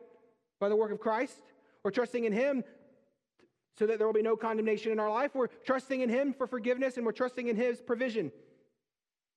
[0.61, 1.41] by the work of Christ,
[1.85, 2.65] we're trusting in Him
[3.79, 6.47] so that there will be no condemnation in our life, we're trusting in Him for
[6.47, 8.31] forgiveness, and we're trusting in His provision.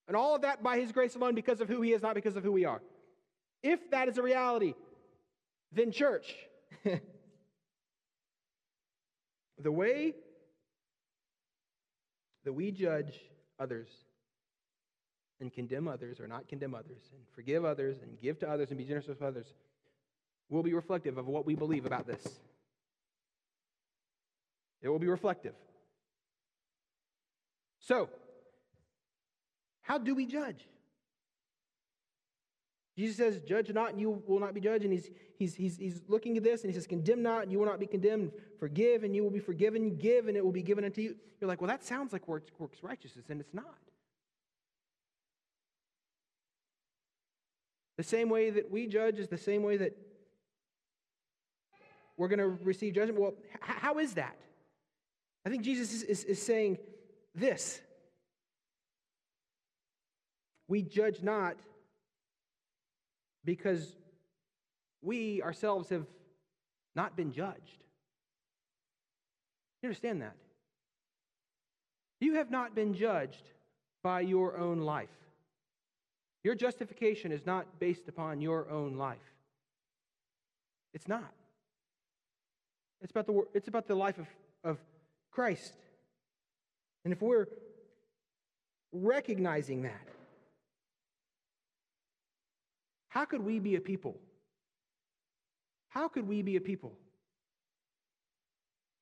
[0.07, 2.35] And all of that by His grace alone because of who He is, not because
[2.35, 2.81] of who we are.
[3.61, 4.73] If that is a reality,
[5.71, 6.35] then, church,
[9.57, 10.13] the way
[12.43, 13.19] that we judge
[13.59, 13.87] others
[15.39, 18.77] and condemn others or not condemn others and forgive others and give to others and
[18.77, 19.47] be generous with others
[20.49, 22.39] will be reflective of what we believe about this.
[24.81, 25.55] It will be reflective.
[27.79, 28.09] So,
[29.83, 30.67] how do we judge?
[32.97, 34.83] Jesus says, Judge not, and you will not be judged.
[34.83, 37.59] And he's, he's, he's, he's looking at this, and he says, Condemn not, and you
[37.59, 38.31] will not be condemned.
[38.59, 39.95] Forgive, and you will be forgiven.
[39.97, 41.15] Give, and it will be given unto you.
[41.41, 43.77] You're like, Well, that sounds like works, works righteousness, and it's not.
[47.97, 49.95] The same way that we judge is the same way that
[52.17, 53.19] we're going to receive judgment.
[53.19, 54.35] Well, how is that?
[55.45, 56.77] I think Jesus is, is, is saying
[57.35, 57.81] this
[60.67, 61.57] We judge not
[63.43, 63.95] because
[65.01, 66.05] we ourselves have
[66.95, 67.83] not been judged.
[69.81, 70.35] You understand that?
[72.21, 73.43] You have not been judged
[74.01, 75.09] by your own life.
[76.43, 79.17] Your justification is not based upon your own life.
[80.93, 81.33] It's not.
[83.01, 84.27] It's about the, it's about the life of,
[84.63, 84.77] of
[85.31, 85.73] Christ.
[87.03, 87.47] And if we're
[88.93, 90.07] recognizing that.
[93.13, 94.17] How could we be a people?
[95.89, 96.97] How could we be a people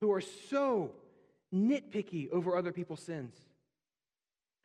[0.02, 0.92] who are so
[1.56, 3.34] nitpicky over other people's sins?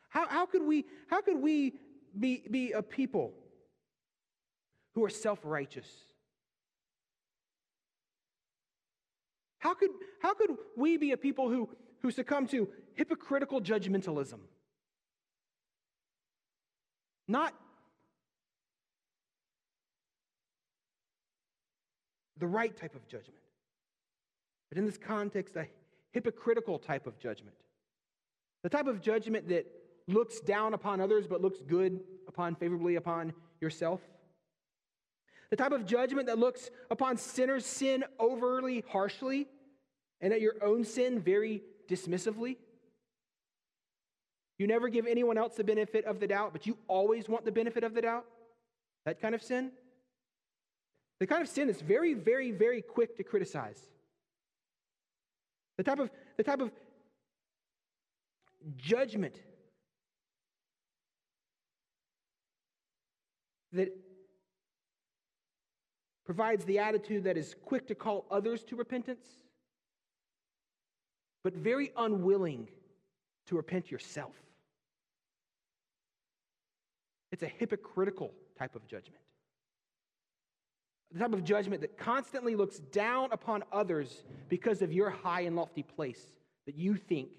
[0.09, 1.75] How, how, could, we, how could we
[2.19, 3.35] be, be a people
[4.95, 5.87] who are self righteous?
[9.59, 9.91] How could,
[10.21, 11.69] how could we be a people who,
[12.01, 14.39] who succumb to hypocritical judgmentalism?
[17.29, 17.53] Not
[22.39, 23.39] the right type of judgment,
[24.69, 25.67] but in this context, a
[26.11, 27.55] hypocritical type of judgment.
[28.63, 29.65] The type of judgment that
[30.07, 34.01] looks down upon others but looks good upon favorably upon yourself.
[35.49, 39.47] The type of judgment that looks upon sinners' sin overly harshly
[40.19, 42.57] and at your own sin very dismissively.
[44.57, 47.51] You never give anyone else the benefit of the doubt, but you always want the
[47.51, 48.25] benefit of the doubt.
[49.05, 49.71] That kind of sin.
[51.19, 53.79] The kind of sin that's very, very, very quick to criticize.
[55.77, 56.71] The type of, the type of
[58.77, 59.35] judgment
[63.73, 63.89] that
[66.25, 69.25] provides the attitude that is quick to call others to repentance,
[71.43, 72.67] but very unwilling
[73.47, 74.33] to repent yourself.
[77.31, 79.21] It's a hypocritical type of judgment.
[81.11, 85.55] The type of judgment that constantly looks down upon others because of your high and
[85.55, 86.21] lofty place
[86.65, 87.29] that you think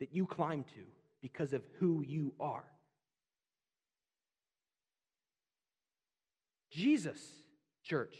[0.00, 0.80] that you climb to
[1.20, 2.64] because of who you are.
[6.70, 7.18] Jesus,
[7.82, 8.16] church,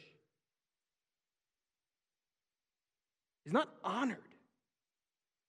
[3.45, 4.19] is not honored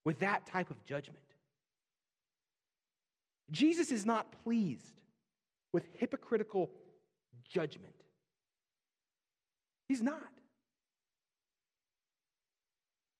[0.04, 1.18] with that type of judgment.
[3.50, 5.00] Jesus is not pleased
[5.72, 6.70] with hypocritical
[7.48, 7.97] judgment.
[9.88, 10.22] He's not.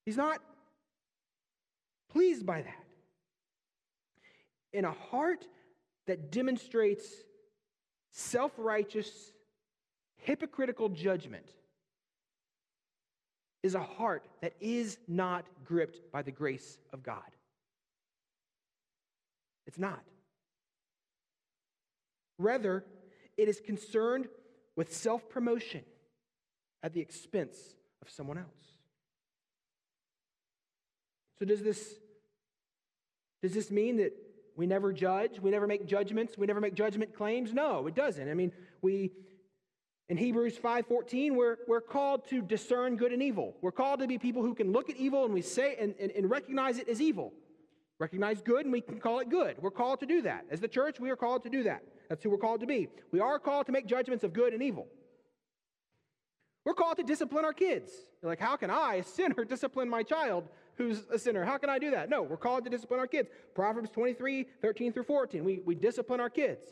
[0.05, 0.41] He's not
[2.11, 2.85] pleased by that.
[4.73, 5.47] In a heart
[6.07, 7.07] that demonstrates
[8.13, 9.11] self righteous,
[10.17, 11.47] hypocritical judgment,
[13.63, 17.23] is a heart that is not gripped by the grace of God.
[19.67, 20.03] It's not.
[22.39, 22.85] Rather,
[23.37, 24.29] it is concerned
[24.77, 25.83] with self promotion
[26.83, 27.57] at the expense
[28.03, 28.47] of someone else.
[31.39, 31.95] So, does this,
[33.43, 34.13] does this mean that
[34.57, 35.41] we never judge?
[35.41, 36.37] We never make judgments?
[36.37, 37.53] We never make judgment claims?
[37.53, 38.29] No, it doesn't.
[38.29, 38.53] I mean,
[38.83, 39.13] we,
[40.09, 43.55] in Hebrews 5.14, we're, we're called to discern good and evil.
[43.61, 46.11] We're called to be people who can look at evil and we say and, and,
[46.11, 47.33] and recognize it as evil.
[48.01, 49.57] Recognize good and we can call it good.
[49.61, 50.47] We're called to do that.
[50.51, 51.83] As the church, we are called to do that.
[52.09, 52.89] That's who we're called to be.
[53.13, 54.89] We are called to make judgments of good and evil.
[56.65, 57.93] We're called to discipline our kids.
[58.23, 60.45] You're like, how can I, a sinner, discipline my child
[60.77, 61.45] who's a sinner?
[61.45, 62.09] How can I do that?
[62.09, 63.29] No, we're called to discipline our kids.
[63.55, 65.45] Proverbs 23, 13 through 14.
[65.45, 66.65] We, we discipline our kids.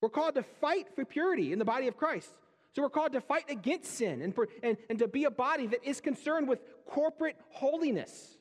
[0.00, 2.30] We're called to fight for purity in the body of Christ.
[2.74, 5.84] So we're called to fight against sin and, and, and to be a body that
[5.84, 8.36] is concerned with corporate holiness.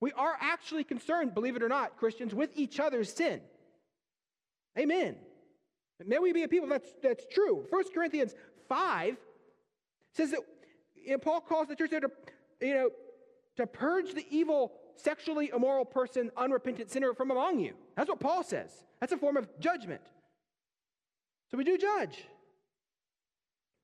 [0.00, 3.40] We are actually concerned, believe it or not, Christians, with each other's sin.
[4.78, 5.16] Amen.
[6.04, 7.66] May we be a people that's, that's true.
[7.70, 8.34] 1 Corinthians
[8.68, 9.16] 5
[10.12, 10.40] says that
[10.94, 12.10] you know, Paul calls the church there to,
[12.60, 12.90] you know,
[13.56, 17.74] to purge the evil, sexually immoral person, unrepentant sinner from among you.
[17.96, 18.70] That's what Paul says.
[19.00, 20.02] That's a form of judgment.
[21.50, 22.24] So we do judge.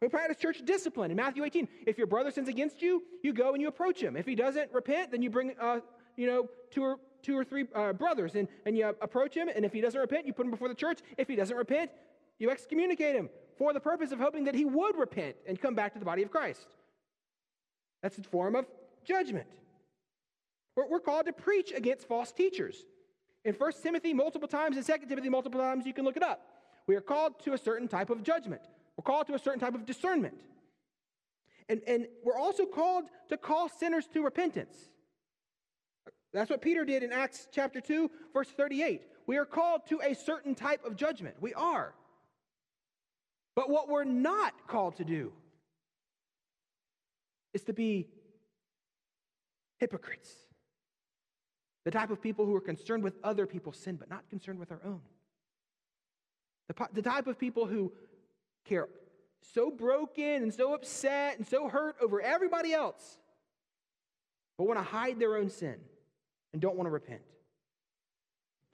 [0.02, 1.10] We practice church discipline.
[1.10, 4.16] In Matthew 18, if your brother sins against you, you go and you approach him.
[4.16, 5.80] If he doesn't repent, then you bring, uh,
[6.16, 9.48] you know, two or, two or three uh, brothers and, and you approach him.
[9.48, 10.98] And if he doesn't repent, you put him before the church.
[11.16, 11.90] If he doesn't repent,
[12.38, 15.92] you excommunicate him for the purpose of hoping that he would repent and come back
[15.92, 16.66] to the body of Christ.
[18.02, 18.66] That's a form of
[19.04, 19.46] judgment.
[20.76, 22.84] We're, called to preach against false teachers.
[23.44, 26.40] In 1 Timothy, multiple times, in 2 Timothy, multiple times, you can look it up.
[26.86, 28.62] We are called to a certain type of judgment.
[28.96, 30.40] We're called to a certain type of discernment.
[31.68, 34.76] And, and we're also called to call sinners to repentance.
[36.32, 39.02] That's what Peter did in Acts chapter 2, verse 38.
[39.26, 41.36] We are called to a certain type of judgment.
[41.40, 41.94] We are.
[43.56, 45.32] But what we're not called to do
[47.52, 48.08] is to be
[49.78, 50.30] hypocrites.
[51.84, 54.72] The type of people who are concerned with other people's sin, but not concerned with
[54.72, 55.00] our own.
[56.68, 57.92] The, the type of people who
[58.64, 58.88] care
[59.52, 63.18] so broken and so upset and so hurt over everybody else,
[64.56, 65.76] but want to hide their own sin
[66.52, 67.20] and don't want to repent.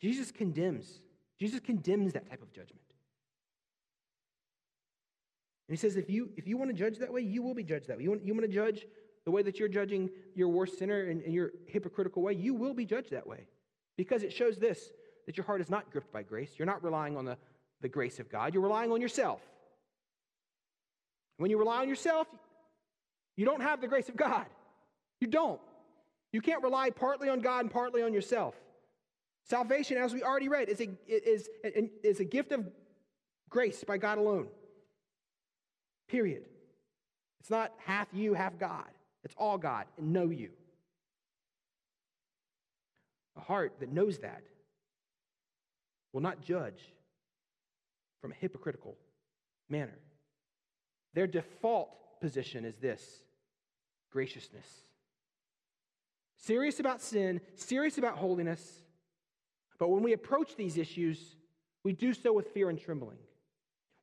[0.01, 1.01] Jesus condemns.
[1.39, 2.81] Jesus condemns that type of judgment.
[5.71, 7.89] He says, if you, if you want to judge that way, you will be judged
[7.89, 8.03] that way.
[8.03, 8.87] You want, you want to judge
[9.25, 12.75] the way that you're judging your worst sinner in, in your hypocritical way, you will
[12.75, 13.47] be judged that way.
[13.97, 14.91] Because it shows this
[15.27, 16.53] that your heart is not gripped by grace.
[16.59, 17.37] You're not relying on the,
[17.83, 19.41] the grace of God, you're relying on yourself.
[21.37, 22.27] When you rely on yourself,
[23.37, 24.47] you don't have the grace of God.
[25.21, 25.61] You don't.
[26.33, 28.55] You can't rely partly on God and partly on yourself.
[29.45, 31.49] Salvation, as we already read, is a, is,
[32.03, 32.69] is a gift of
[33.49, 34.49] grace by God alone.
[36.11, 36.45] Period.
[37.39, 38.89] It's not half you, half God.
[39.23, 40.51] It's all God and no you.
[43.37, 44.43] A heart that knows that
[46.13, 46.81] will not judge
[48.21, 48.97] from a hypocritical
[49.69, 49.99] manner.
[51.15, 53.23] Their default position is this
[54.11, 54.67] graciousness.
[56.37, 58.83] Serious about sin, serious about holiness,
[59.79, 61.37] but when we approach these issues,
[61.85, 63.19] we do so with fear and trembling.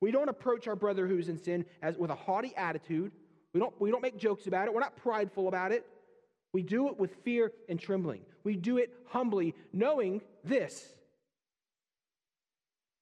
[0.01, 3.11] We don't approach our brother who's in sin as with a haughty attitude.
[3.53, 4.73] We don't, we don't make jokes about it.
[4.73, 5.85] We're not prideful about it.
[6.53, 8.21] We do it with fear and trembling.
[8.43, 10.93] We do it humbly, knowing this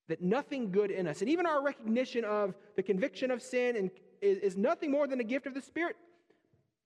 [0.07, 3.91] that nothing good in us, and even our recognition of the conviction of sin, and,
[4.21, 5.95] is, is nothing more than a gift of the Spirit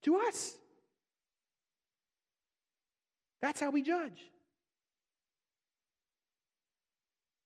[0.03, 0.55] to us.
[3.41, 4.31] That's how we judge.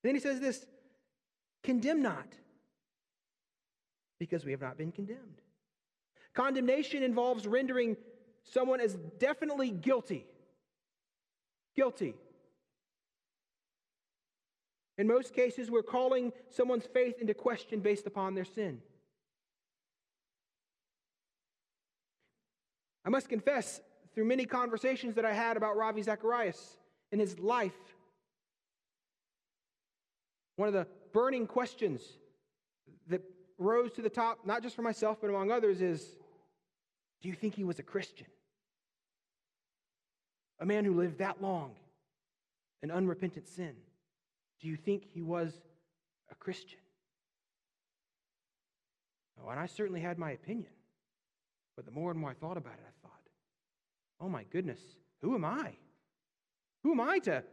[0.03, 0.65] And then he says this
[1.63, 2.27] condemn not,
[4.23, 5.41] because we have not been condemned.
[6.33, 7.97] Condemnation involves rendering
[8.43, 10.25] someone as definitely guilty.
[11.75, 12.15] Guilty.
[14.97, 18.79] In most cases, we're calling someone's faith into question based upon their sin.
[23.05, 23.81] I must confess,
[24.15, 26.77] through many conversations that I had about Ravi Zacharias
[27.11, 27.73] and his life,
[30.55, 32.01] one of the burning questions
[33.07, 33.21] that
[33.57, 36.05] rose to the top, not just for myself, but among others, is
[37.21, 38.27] do you think he was a Christian?
[40.59, 41.71] A man who lived that long
[42.81, 43.73] in unrepentant sin.
[44.61, 45.53] Do you think he was
[46.31, 46.79] a Christian?
[49.43, 50.71] Oh, and I certainly had my opinion.
[51.75, 53.21] But the more and more I thought about it, I thought,
[54.21, 54.79] oh my goodness,
[55.21, 55.73] who am I?
[56.83, 57.43] Who am I to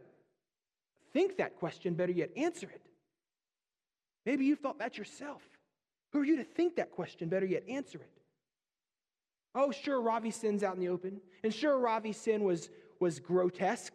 [1.13, 2.81] think that question, better yet, answer it?
[4.25, 5.41] Maybe you've thought that yourself.
[6.11, 8.11] Who are you to think that question, better yet, answer it?
[9.53, 11.21] Oh, sure, Ravi's sin's out in the open.
[11.43, 13.93] And sure, Ravi's sin was, was grotesque.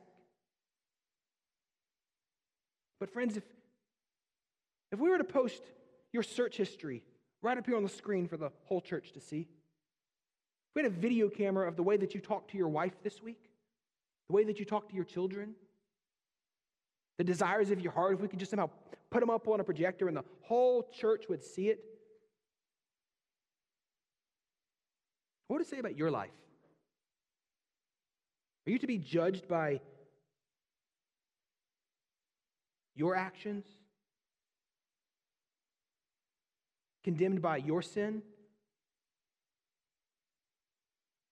[3.00, 3.44] But, friends, if,
[4.92, 5.62] if we were to post
[6.12, 7.02] your search history
[7.42, 10.90] right up here on the screen for the whole church to see, if we had
[10.90, 13.50] a video camera of the way that you talked to your wife this week,
[14.28, 15.54] the way that you talk to your children,
[17.18, 18.68] the desires of your heart, if we could just somehow
[19.10, 21.95] put them up on a projector and the whole church would see it,
[25.46, 26.30] What would it say about your life?
[28.66, 29.80] Are you to be judged by
[32.94, 33.64] your actions?
[37.04, 38.22] Condemned by your sin?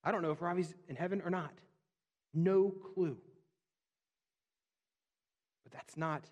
[0.05, 1.53] I don't know if Ravi's in heaven or not.
[2.33, 3.17] No clue.
[5.65, 6.23] But that's not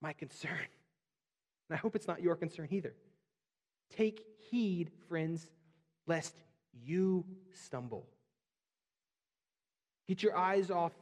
[0.00, 0.66] my concern.
[1.68, 2.94] And I hope it's not your concern either.
[3.94, 5.50] Take heed, friends,
[6.06, 6.34] lest
[6.84, 8.06] you stumble.
[10.08, 10.92] Get your eyes off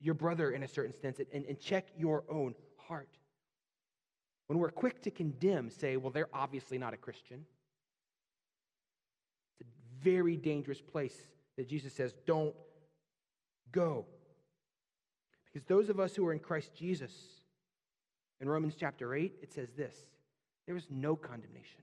[0.00, 3.08] your brother in a certain sense and, and check your own heart.
[4.46, 7.44] When we're quick to condemn, say, well, they're obviously not a Christian.
[9.60, 11.16] It's a very dangerous place
[11.56, 12.54] that Jesus says, don't
[13.72, 14.06] go.
[15.46, 17.12] Because those of us who are in Christ Jesus,
[18.40, 19.94] in Romans chapter 8, it says this
[20.66, 21.80] there is no condemnation.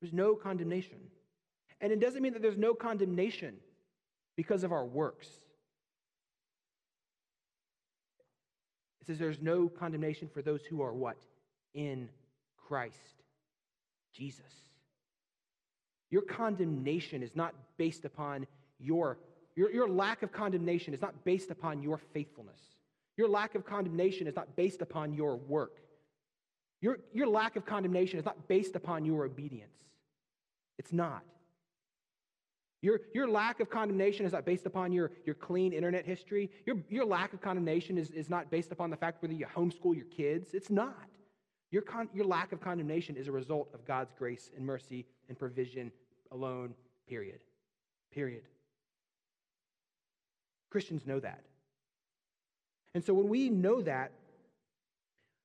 [0.00, 0.98] There's no condemnation.
[1.80, 3.56] And it doesn't mean that there's no condemnation
[4.36, 5.28] because of our works.
[9.00, 11.16] It says there's no condemnation for those who are what?
[11.74, 12.08] In
[12.56, 13.22] Christ
[14.12, 14.44] Jesus.
[16.10, 18.46] Your condemnation is not based upon
[18.78, 19.18] your,
[19.56, 22.60] your, your lack of condemnation is not based upon your faithfulness.
[23.16, 25.80] Your lack of condemnation is not based upon your work.
[26.80, 29.74] Your, your lack of condemnation is not based upon your obedience.
[30.78, 31.22] It's not.
[32.80, 36.50] Your, your lack of condemnation is not based upon your, your clean internet history.
[36.64, 39.96] Your, your lack of condemnation is, is not based upon the fact whether you homeschool
[39.96, 40.54] your kids.
[40.54, 41.08] It's not.
[41.70, 45.36] Your, con, your lack of condemnation is a result of God's grace and mercy and
[45.36, 45.90] provision
[46.30, 46.74] alone,
[47.08, 47.40] period.
[48.12, 48.42] Period.
[50.70, 51.42] Christians know that.
[52.94, 54.12] And so when we know that,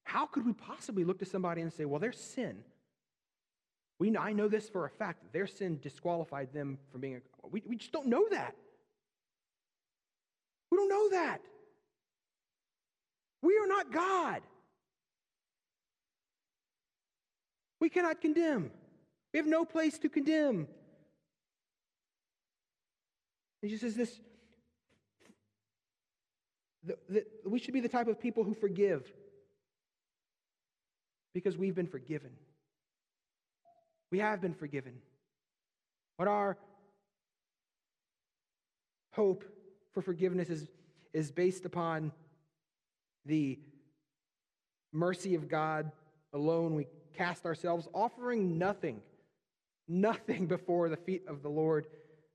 [0.04, 2.64] how could we possibly look to somebody and say, well, their sin,
[4.00, 7.48] we, I know this for a fact, their sin disqualified them from being a.
[7.50, 8.56] We, we just don't know that.
[10.72, 11.42] We don't know that.
[13.42, 14.42] We are not God.
[17.80, 18.72] We cannot condemn.
[19.34, 20.68] We have no place to condemn.
[23.62, 24.20] He just says this
[26.86, 29.10] that we should be the type of people who forgive
[31.34, 32.32] because we've been forgiven.
[34.12, 34.94] We have been forgiven.
[36.18, 36.58] What our
[39.12, 39.44] hope
[39.94, 40.68] for forgiveness is,
[41.14, 42.12] is based upon
[43.26, 43.60] the
[44.92, 45.92] mercy of God
[46.34, 46.76] alone.
[46.76, 49.02] We cast ourselves, offering nothing,
[49.88, 51.88] nothing before the feet of the Lord,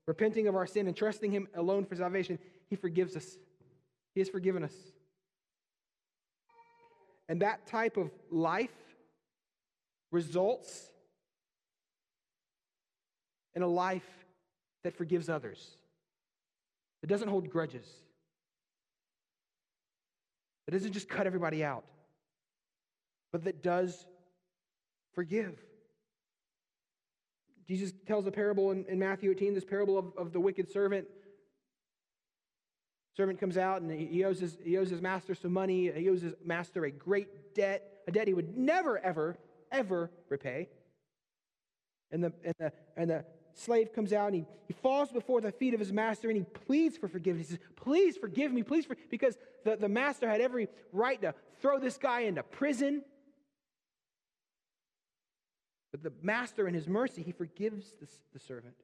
[0.07, 2.39] repenting of our sin and trusting Him alone for salvation.
[2.69, 3.37] He forgives us,
[4.15, 4.73] He has forgiven us.
[7.27, 8.71] And that type of life
[10.11, 10.87] results
[13.55, 14.07] in a life
[14.83, 15.75] that forgives others,
[17.01, 17.87] that doesn't hold grudges,
[20.65, 21.83] that doesn't just cut everybody out,
[23.31, 24.05] but that does
[25.13, 25.59] forgive.
[27.67, 31.07] Jesus tells a parable in, in Matthew 18, this parable of, of the wicked servant.
[33.15, 35.91] Servant comes out and he owes, his, he owes his master some money.
[35.91, 39.37] He owes his master a great debt, a debt he would never, ever,
[39.71, 40.69] ever repay.
[42.11, 45.51] And the, and the, and the slave comes out and he, he falls before the
[45.51, 47.49] feet of his master and he pleads for forgiveness.
[47.49, 51.33] He says, Please forgive me, please, for, because the, the master had every right to
[51.61, 53.03] throw this guy into prison.
[55.91, 58.75] But the master, in his mercy, he forgives the, the servant.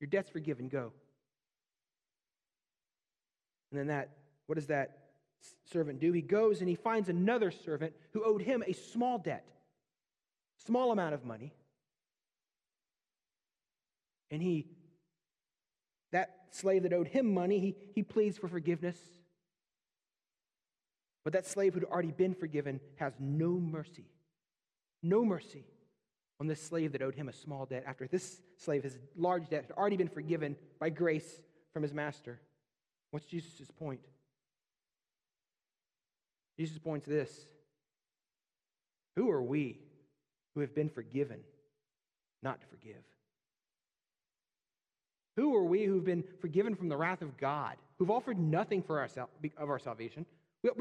[0.00, 0.92] Your debt's forgiven, go.
[3.70, 4.10] And then that,
[4.46, 4.99] what does that
[5.64, 6.12] servant do?
[6.12, 9.46] He goes and he finds another servant who owed him a small debt,
[10.66, 11.52] small amount of money.
[14.30, 14.66] And he,
[16.12, 18.98] that slave that owed him money, he, he pleads for forgiveness.
[21.24, 24.06] But that slave who'd already been forgiven has no mercy
[25.02, 25.64] no mercy
[26.38, 29.64] on this slave that owed him a small debt after this slave, his large debt,
[29.68, 31.40] had already been forgiven by grace
[31.72, 32.40] from his master.
[33.10, 34.00] What's Jesus' point?
[36.60, 37.46] Jesus' point's this
[39.16, 39.78] Who are we
[40.54, 41.40] who have been forgiven
[42.42, 43.02] not to forgive?
[45.36, 49.00] Who are we who've been forgiven from the wrath of God, who've offered nothing for
[49.00, 49.08] our,
[49.56, 50.26] of our salvation?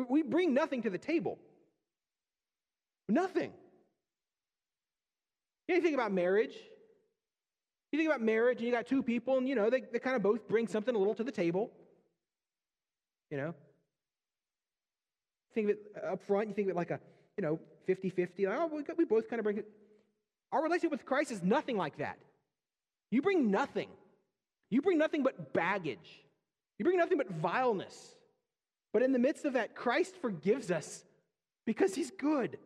[0.10, 1.40] We, bring nothing to the table.
[3.08, 3.54] Nothing.
[5.70, 6.56] You think about marriage.
[7.94, 10.18] You think about marriage, and you got two people, and you know, they, they kind
[10.18, 11.72] of both bring something a little to the table.
[13.32, 13.56] You know?
[15.54, 17.00] Think of it uh, up front, you think of it like a,
[17.38, 18.45] you know, 50 50.
[18.45, 19.68] Like, oh, we, we both kind of bring it.
[20.52, 22.18] Our relationship with Christ is nothing like that.
[23.12, 23.89] You bring nothing.
[24.70, 26.24] You bring nothing but baggage.
[26.78, 28.16] You bring nothing but vileness.
[28.93, 31.04] But in the midst of that, Christ forgives us
[31.66, 32.58] because he's good.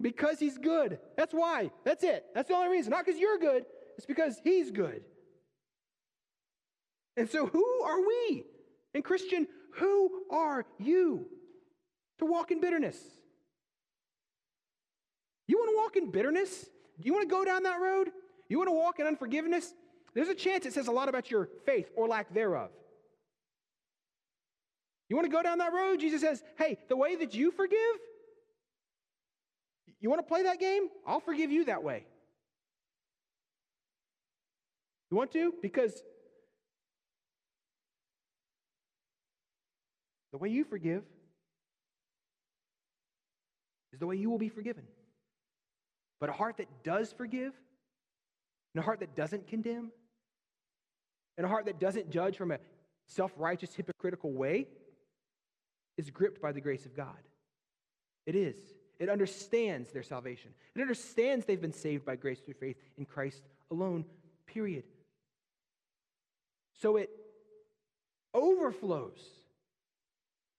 [0.00, 0.98] Because he's good.
[1.16, 1.70] That's why.
[1.84, 2.24] That's it.
[2.34, 2.90] That's the only reason.
[2.90, 3.64] Not because you're good,
[3.96, 5.02] it's because he's good.
[7.16, 8.44] And so, who are we?
[8.94, 9.46] And, Christian,
[9.76, 11.26] who are you
[12.18, 12.96] to walk in bitterness?
[15.48, 16.66] You want to walk in bitterness?
[17.00, 18.08] Do you want to go down that road?
[18.48, 19.72] You want to walk in unforgiveness?
[20.14, 22.70] There's a chance it says a lot about your faith or lack thereof.
[25.08, 26.00] You want to go down that road?
[26.00, 27.78] Jesus says, hey, the way that you forgive,
[30.00, 30.88] you want to play that game?
[31.06, 32.04] I'll forgive you that way.
[35.10, 35.54] You want to?
[35.62, 36.02] Because
[40.32, 41.04] the way you forgive
[43.96, 44.84] is the way you will be forgiven.
[46.20, 47.54] But a heart that does forgive,
[48.74, 49.90] and a heart that doesn't condemn,
[51.38, 52.58] and a heart that doesn't judge from a
[53.06, 54.68] self righteous, hypocritical way
[55.96, 57.16] is gripped by the grace of God.
[58.26, 58.58] It is.
[58.98, 60.50] It understands their salvation.
[60.74, 64.04] It understands they've been saved by grace through faith in Christ alone,
[64.46, 64.84] period.
[66.82, 67.08] So it
[68.34, 69.22] overflows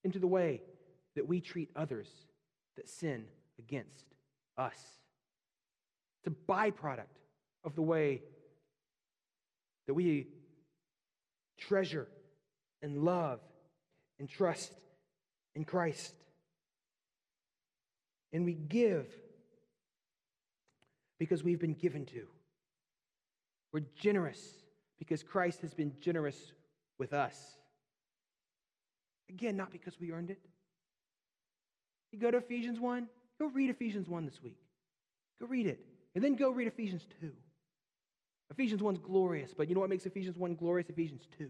[0.04, 0.64] into the way
[1.16, 2.10] that we treat others
[2.78, 3.26] that sin
[3.60, 4.06] against
[4.58, 4.78] us.
[6.24, 7.06] It's a byproduct
[7.64, 8.22] of the way
[9.88, 10.28] that we
[11.58, 12.08] treasure
[12.82, 13.40] and love
[14.20, 14.72] and trust
[15.56, 16.14] in Christ
[18.34, 19.08] and we give
[21.20, 22.28] because we've been given to.
[23.74, 24.40] We're generous
[25.00, 26.38] because Christ has been generous
[26.98, 27.36] with us.
[29.30, 30.40] Again, not because we earned it.
[32.18, 33.08] You go to Ephesians 1,
[33.38, 34.58] go read Ephesians 1 this week.
[35.40, 35.86] Go read it.
[36.16, 37.32] And then go read Ephesians 2.
[38.50, 40.90] Ephesians 1 is glorious, but you know what makes Ephesians 1 glorious?
[40.90, 41.48] Ephesians 2.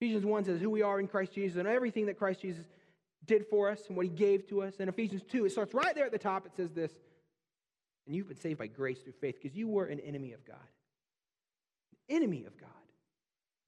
[0.00, 2.64] Ephesians 1 says who we are in Christ Jesus and everything that Christ Jesus
[3.24, 4.74] did for us and what he gave to us.
[4.80, 6.44] And Ephesians 2, it starts right there at the top.
[6.44, 6.90] It says this
[8.08, 10.56] And you've been saved by grace through faith because you were an enemy of God.
[12.08, 12.70] An enemy of God.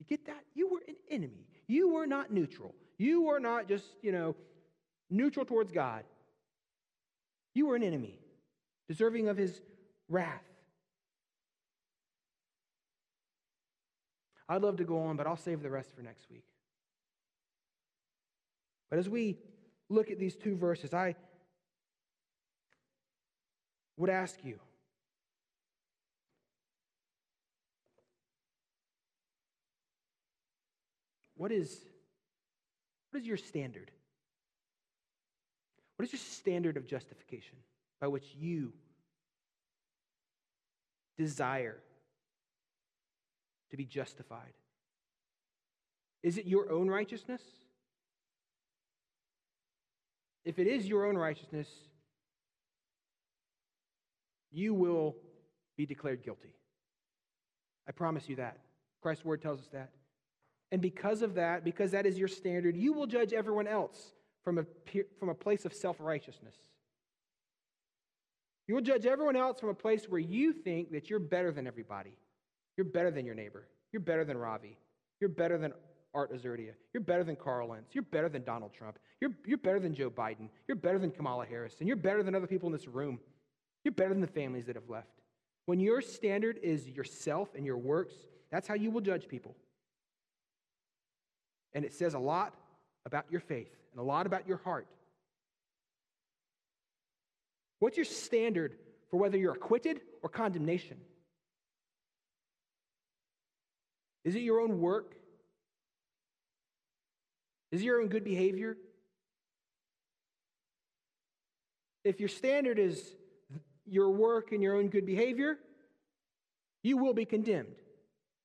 [0.00, 0.42] You get that?
[0.52, 1.46] You were an enemy.
[1.68, 2.74] You were not neutral.
[2.98, 4.34] You were not just, you know,
[5.14, 6.04] neutral towards God.
[7.54, 8.18] You were an enemy,
[8.88, 9.60] deserving of his
[10.08, 10.42] wrath.
[14.48, 16.44] I'd love to go on, but I'll save the rest for next week.
[18.90, 19.38] But as we
[19.88, 21.14] look at these two verses, I
[23.96, 24.58] would ask you
[31.36, 31.80] what is,
[33.10, 33.90] what is your standard?
[35.96, 37.56] What is your standard of justification
[38.00, 38.72] by which you
[41.16, 41.78] desire
[43.70, 44.52] to be justified?
[46.22, 47.42] Is it your own righteousness?
[50.44, 51.68] If it is your own righteousness,
[54.50, 55.16] you will
[55.76, 56.54] be declared guilty.
[57.88, 58.58] I promise you that.
[59.02, 59.90] Christ's word tells us that.
[60.72, 64.12] And because of that, because that is your standard, you will judge everyone else
[64.44, 64.64] from a,
[65.18, 66.54] from a place of self righteousness.
[68.68, 71.66] You will judge everyone else from a place where you think that you're better than
[71.66, 72.16] everybody.
[72.76, 73.66] You're better than your neighbor.
[73.92, 74.78] You're better than Ravi.
[75.20, 75.72] You're better than
[76.14, 76.72] Art Azurdia.
[76.92, 77.94] You're better than Carl Lentz.
[77.94, 78.98] You're better than Donald Trump.
[79.20, 80.48] You're, you're better than Joe Biden.
[80.66, 81.76] You're better than Kamala Harris.
[81.80, 83.20] And you're better than other people in this room.
[83.84, 85.20] You're better than the families that have left.
[85.66, 88.14] When your standard is yourself and your works,
[88.50, 89.54] that's how you will judge people.
[91.74, 92.54] And it says a lot
[93.04, 94.88] about your faith and a lot about your heart.
[97.78, 98.74] What's your standard
[99.10, 100.96] for whether you're acquitted or condemnation?
[104.24, 105.14] Is it your own work?
[107.70, 108.76] Is it your own good behavior?
[112.04, 113.14] If your standard is
[113.86, 115.58] your work and your own good behavior,
[116.82, 117.76] you will be condemned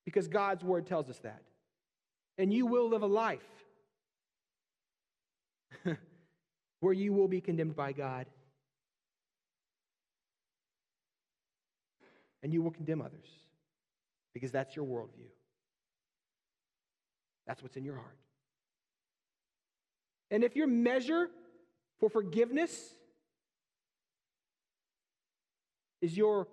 [0.06, 1.42] because God's word tells us that.
[2.38, 3.40] And you will live a life
[6.80, 8.26] where you will be condemned by God.
[12.42, 13.28] And you will condemn others
[14.34, 15.28] because that's your worldview.
[17.46, 18.18] That's what's in your heart.
[20.32, 21.30] And if your measure
[22.00, 22.94] for forgiveness
[26.02, 26.48] is your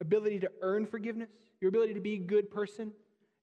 [0.00, 1.28] ability to earn forgiveness,
[1.60, 2.92] your ability to be a good person,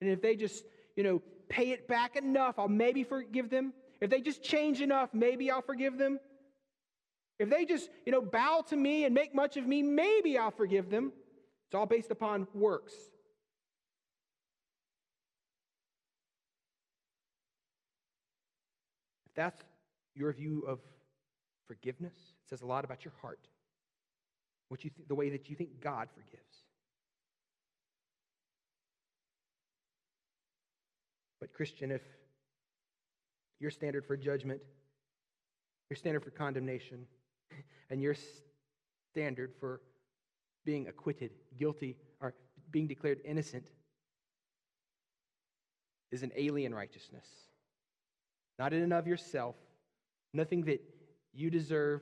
[0.01, 0.63] and if they just,
[0.95, 3.73] you know, pay it back enough, I'll maybe forgive them.
[3.99, 6.19] If they just change enough, maybe I'll forgive them.
[7.39, 10.51] If they just, you know, bow to me and make much of me, maybe I'll
[10.51, 11.11] forgive them.
[11.67, 12.93] It's all based upon works.
[19.25, 19.61] If that's
[20.15, 20.79] your view of
[21.67, 23.47] forgiveness, it says a lot about your heart.
[24.69, 26.63] What you th- the way that you think God forgives.
[31.39, 32.01] But Christian, if
[33.59, 34.61] your standard for judgment,
[35.89, 37.05] your standard for condemnation,
[37.89, 38.15] and your
[39.13, 39.81] standard for
[40.65, 42.33] being acquitted, guilty, or
[42.71, 43.65] being declared innocent
[46.11, 47.25] is an alien righteousness.
[48.59, 49.55] Not in and of yourself,
[50.33, 50.81] nothing that
[51.33, 52.01] you deserve,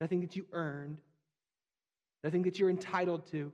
[0.00, 0.98] nothing that you earned,
[2.24, 3.52] nothing that you're entitled to.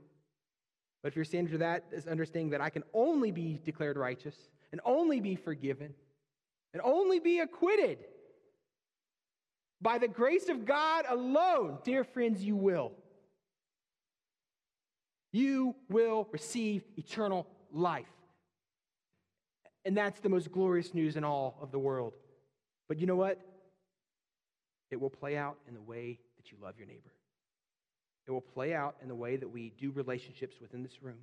[1.03, 4.37] But if your standard for that is understanding that I can only be declared righteous
[4.71, 5.95] and only be forgiven
[6.73, 7.99] and only be acquitted.
[9.81, 12.93] By the grace of God alone, dear friends, you will.
[15.33, 18.07] You will receive eternal life.
[19.85, 22.13] And that's the most glorious news in all of the world.
[22.89, 23.41] But you know what?
[24.91, 27.13] It will play out in the way that you love your neighbor.
[28.29, 31.19] It will play out in the way that we do relationships within this room.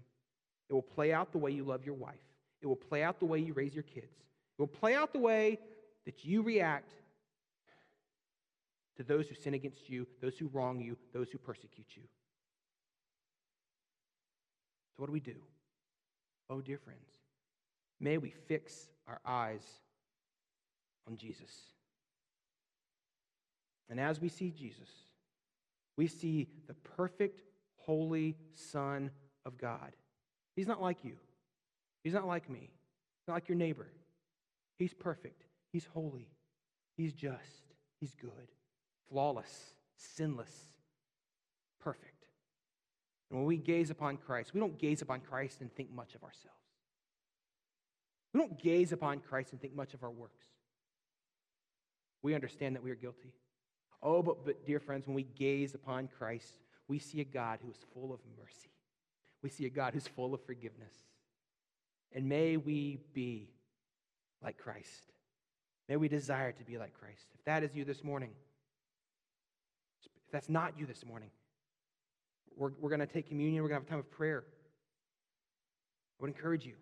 [0.69, 2.19] It will play out the way you love your wife.
[2.61, 4.11] It will play out the way you raise your kids.
[4.59, 5.57] Will play out the way
[6.05, 6.91] that you react
[8.97, 12.03] to those who sin against you, those who wrong you, those who persecute you.
[14.91, 15.35] So, what do we do?
[16.49, 17.07] Oh, dear friends,
[18.01, 19.63] may we fix our eyes
[21.07, 21.51] on Jesus.
[23.89, 24.89] And as we see Jesus,
[25.95, 27.43] we see the perfect,
[27.77, 29.09] holy Son
[29.45, 29.93] of God.
[30.57, 31.13] He's not like you,
[32.03, 33.87] He's not like me, He's not like your neighbor.
[34.79, 35.43] He's perfect.
[35.71, 36.29] He's holy.
[36.97, 37.73] He's just.
[37.99, 38.47] He's good.
[39.09, 39.73] Flawless.
[39.97, 40.69] Sinless.
[41.81, 42.25] Perfect.
[43.29, 46.23] And when we gaze upon Christ, we don't gaze upon Christ and think much of
[46.23, 46.55] ourselves.
[48.33, 50.47] We don't gaze upon Christ and think much of our works.
[52.21, 53.33] We understand that we are guilty.
[54.01, 56.53] Oh, but, but dear friends, when we gaze upon Christ,
[56.87, 58.71] we see a God who is full of mercy.
[59.43, 60.93] We see a God who's full of forgiveness.
[62.13, 63.49] And may we be
[64.43, 65.11] like Christ.
[65.87, 67.27] May we desire to be like Christ.
[67.33, 68.31] If that is you this morning,
[70.03, 71.29] if that's not you this morning,
[72.55, 73.63] we're, we're going to take communion.
[73.63, 74.43] We're going to have a time of prayer.
[76.19, 76.73] I would encourage you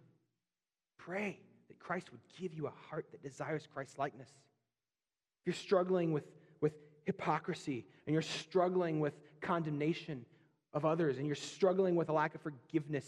[0.97, 1.39] pray
[1.70, 4.30] that Christ would give you a heart that desires Christ's likeness.
[4.30, 6.26] If you're struggling with,
[6.60, 6.74] with
[7.05, 10.26] hypocrisy and you're struggling with condemnation
[10.74, 13.05] of others and you're struggling with a lack of forgiveness,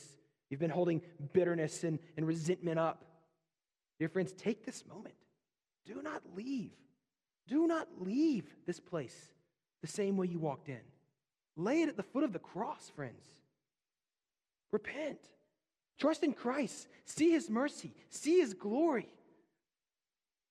[0.49, 1.01] you've been holding
[1.33, 3.03] bitterness and, and resentment up,
[3.99, 5.15] dear friends, take this moment.
[5.85, 6.71] Do not leave.
[7.47, 9.15] Do not leave this place
[9.81, 10.81] the same way you walked in.
[11.55, 13.25] Lay it at the foot of the cross, friends.
[14.71, 15.19] Repent.
[15.99, 16.87] Trust in Christ.
[17.05, 17.91] See his mercy.
[18.09, 19.09] See his glory.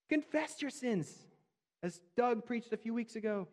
[0.09, 1.11] Confess your sins,
[1.83, 3.47] as Doug preached a few weeks ago.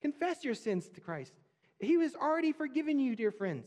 [0.00, 1.32] Confess your sins to Christ.
[1.80, 3.66] He has already forgiven you, dear friends.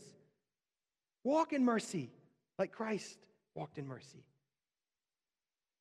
[1.24, 2.10] Walk in mercy
[2.58, 3.18] like Christ
[3.54, 4.24] walked in mercy.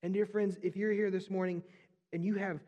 [0.06, 1.64] And dear friends, if you're here this morning
[2.14, 2.60] and you have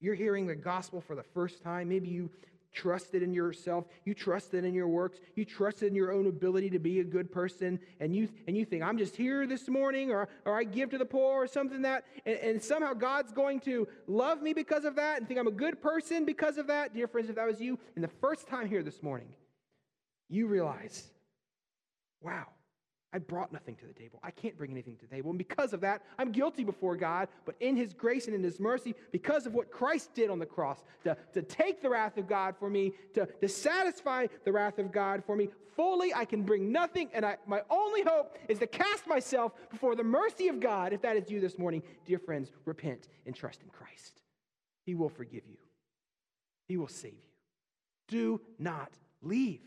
[0.00, 2.30] you're hearing the gospel for the first time, maybe you
[2.72, 6.78] trusted in yourself, you trusted in your works, you trusted in your own ability to
[6.78, 10.30] be a good person, and you and you think, I'm just here this morning, or
[10.46, 13.86] or I give to the poor, or something that, and, and somehow God's going to
[14.06, 16.94] love me because of that and think I'm a good person because of that.
[16.94, 19.28] Dear friends, if that was you, and the first time here this morning,
[20.30, 21.10] you realize,
[22.22, 22.46] wow,
[23.12, 24.20] I brought nothing to the table.
[24.22, 25.30] I can't bring anything to the table.
[25.30, 27.28] And because of that, I'm guilty before God.
[27.44, 30.46] But in His grace and in His mercy, because of what Christ did on the
[30.46, 34.78] cross, to, to take the wrath of God for me, to, to satisfy the wrath
[34.78, 37.10] of God for me fully, I can bring nothing.
[37.12, 40.92] And I, my only hope is to cast myself before the mercy of God.
[40.92, 44.22] If that is you this morning, dear friends, repent and trust in Christ.
[44.84, 45.58] He will forgive you,
[46.68, 47.18] He will save you.
[48.06, 48.92] Do not
[49.22, 49.60] leave.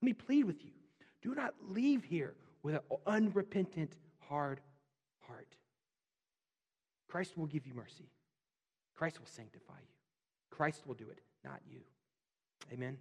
[0.00, 0.72] Let me plead with you.
[1.22, 2.34] Do not leave here
[2.66, 3.92] with an unrepentant,
[4.28, 4.60] hard
[5.28, 5.54] heart.
[7.06, 8.10] Christ will give you mercy.
[8.96, 9.94] Christ will sanctify you.
[10.50, 11.78] Christ will do it, not you.
[12.72, 12.98] Amen.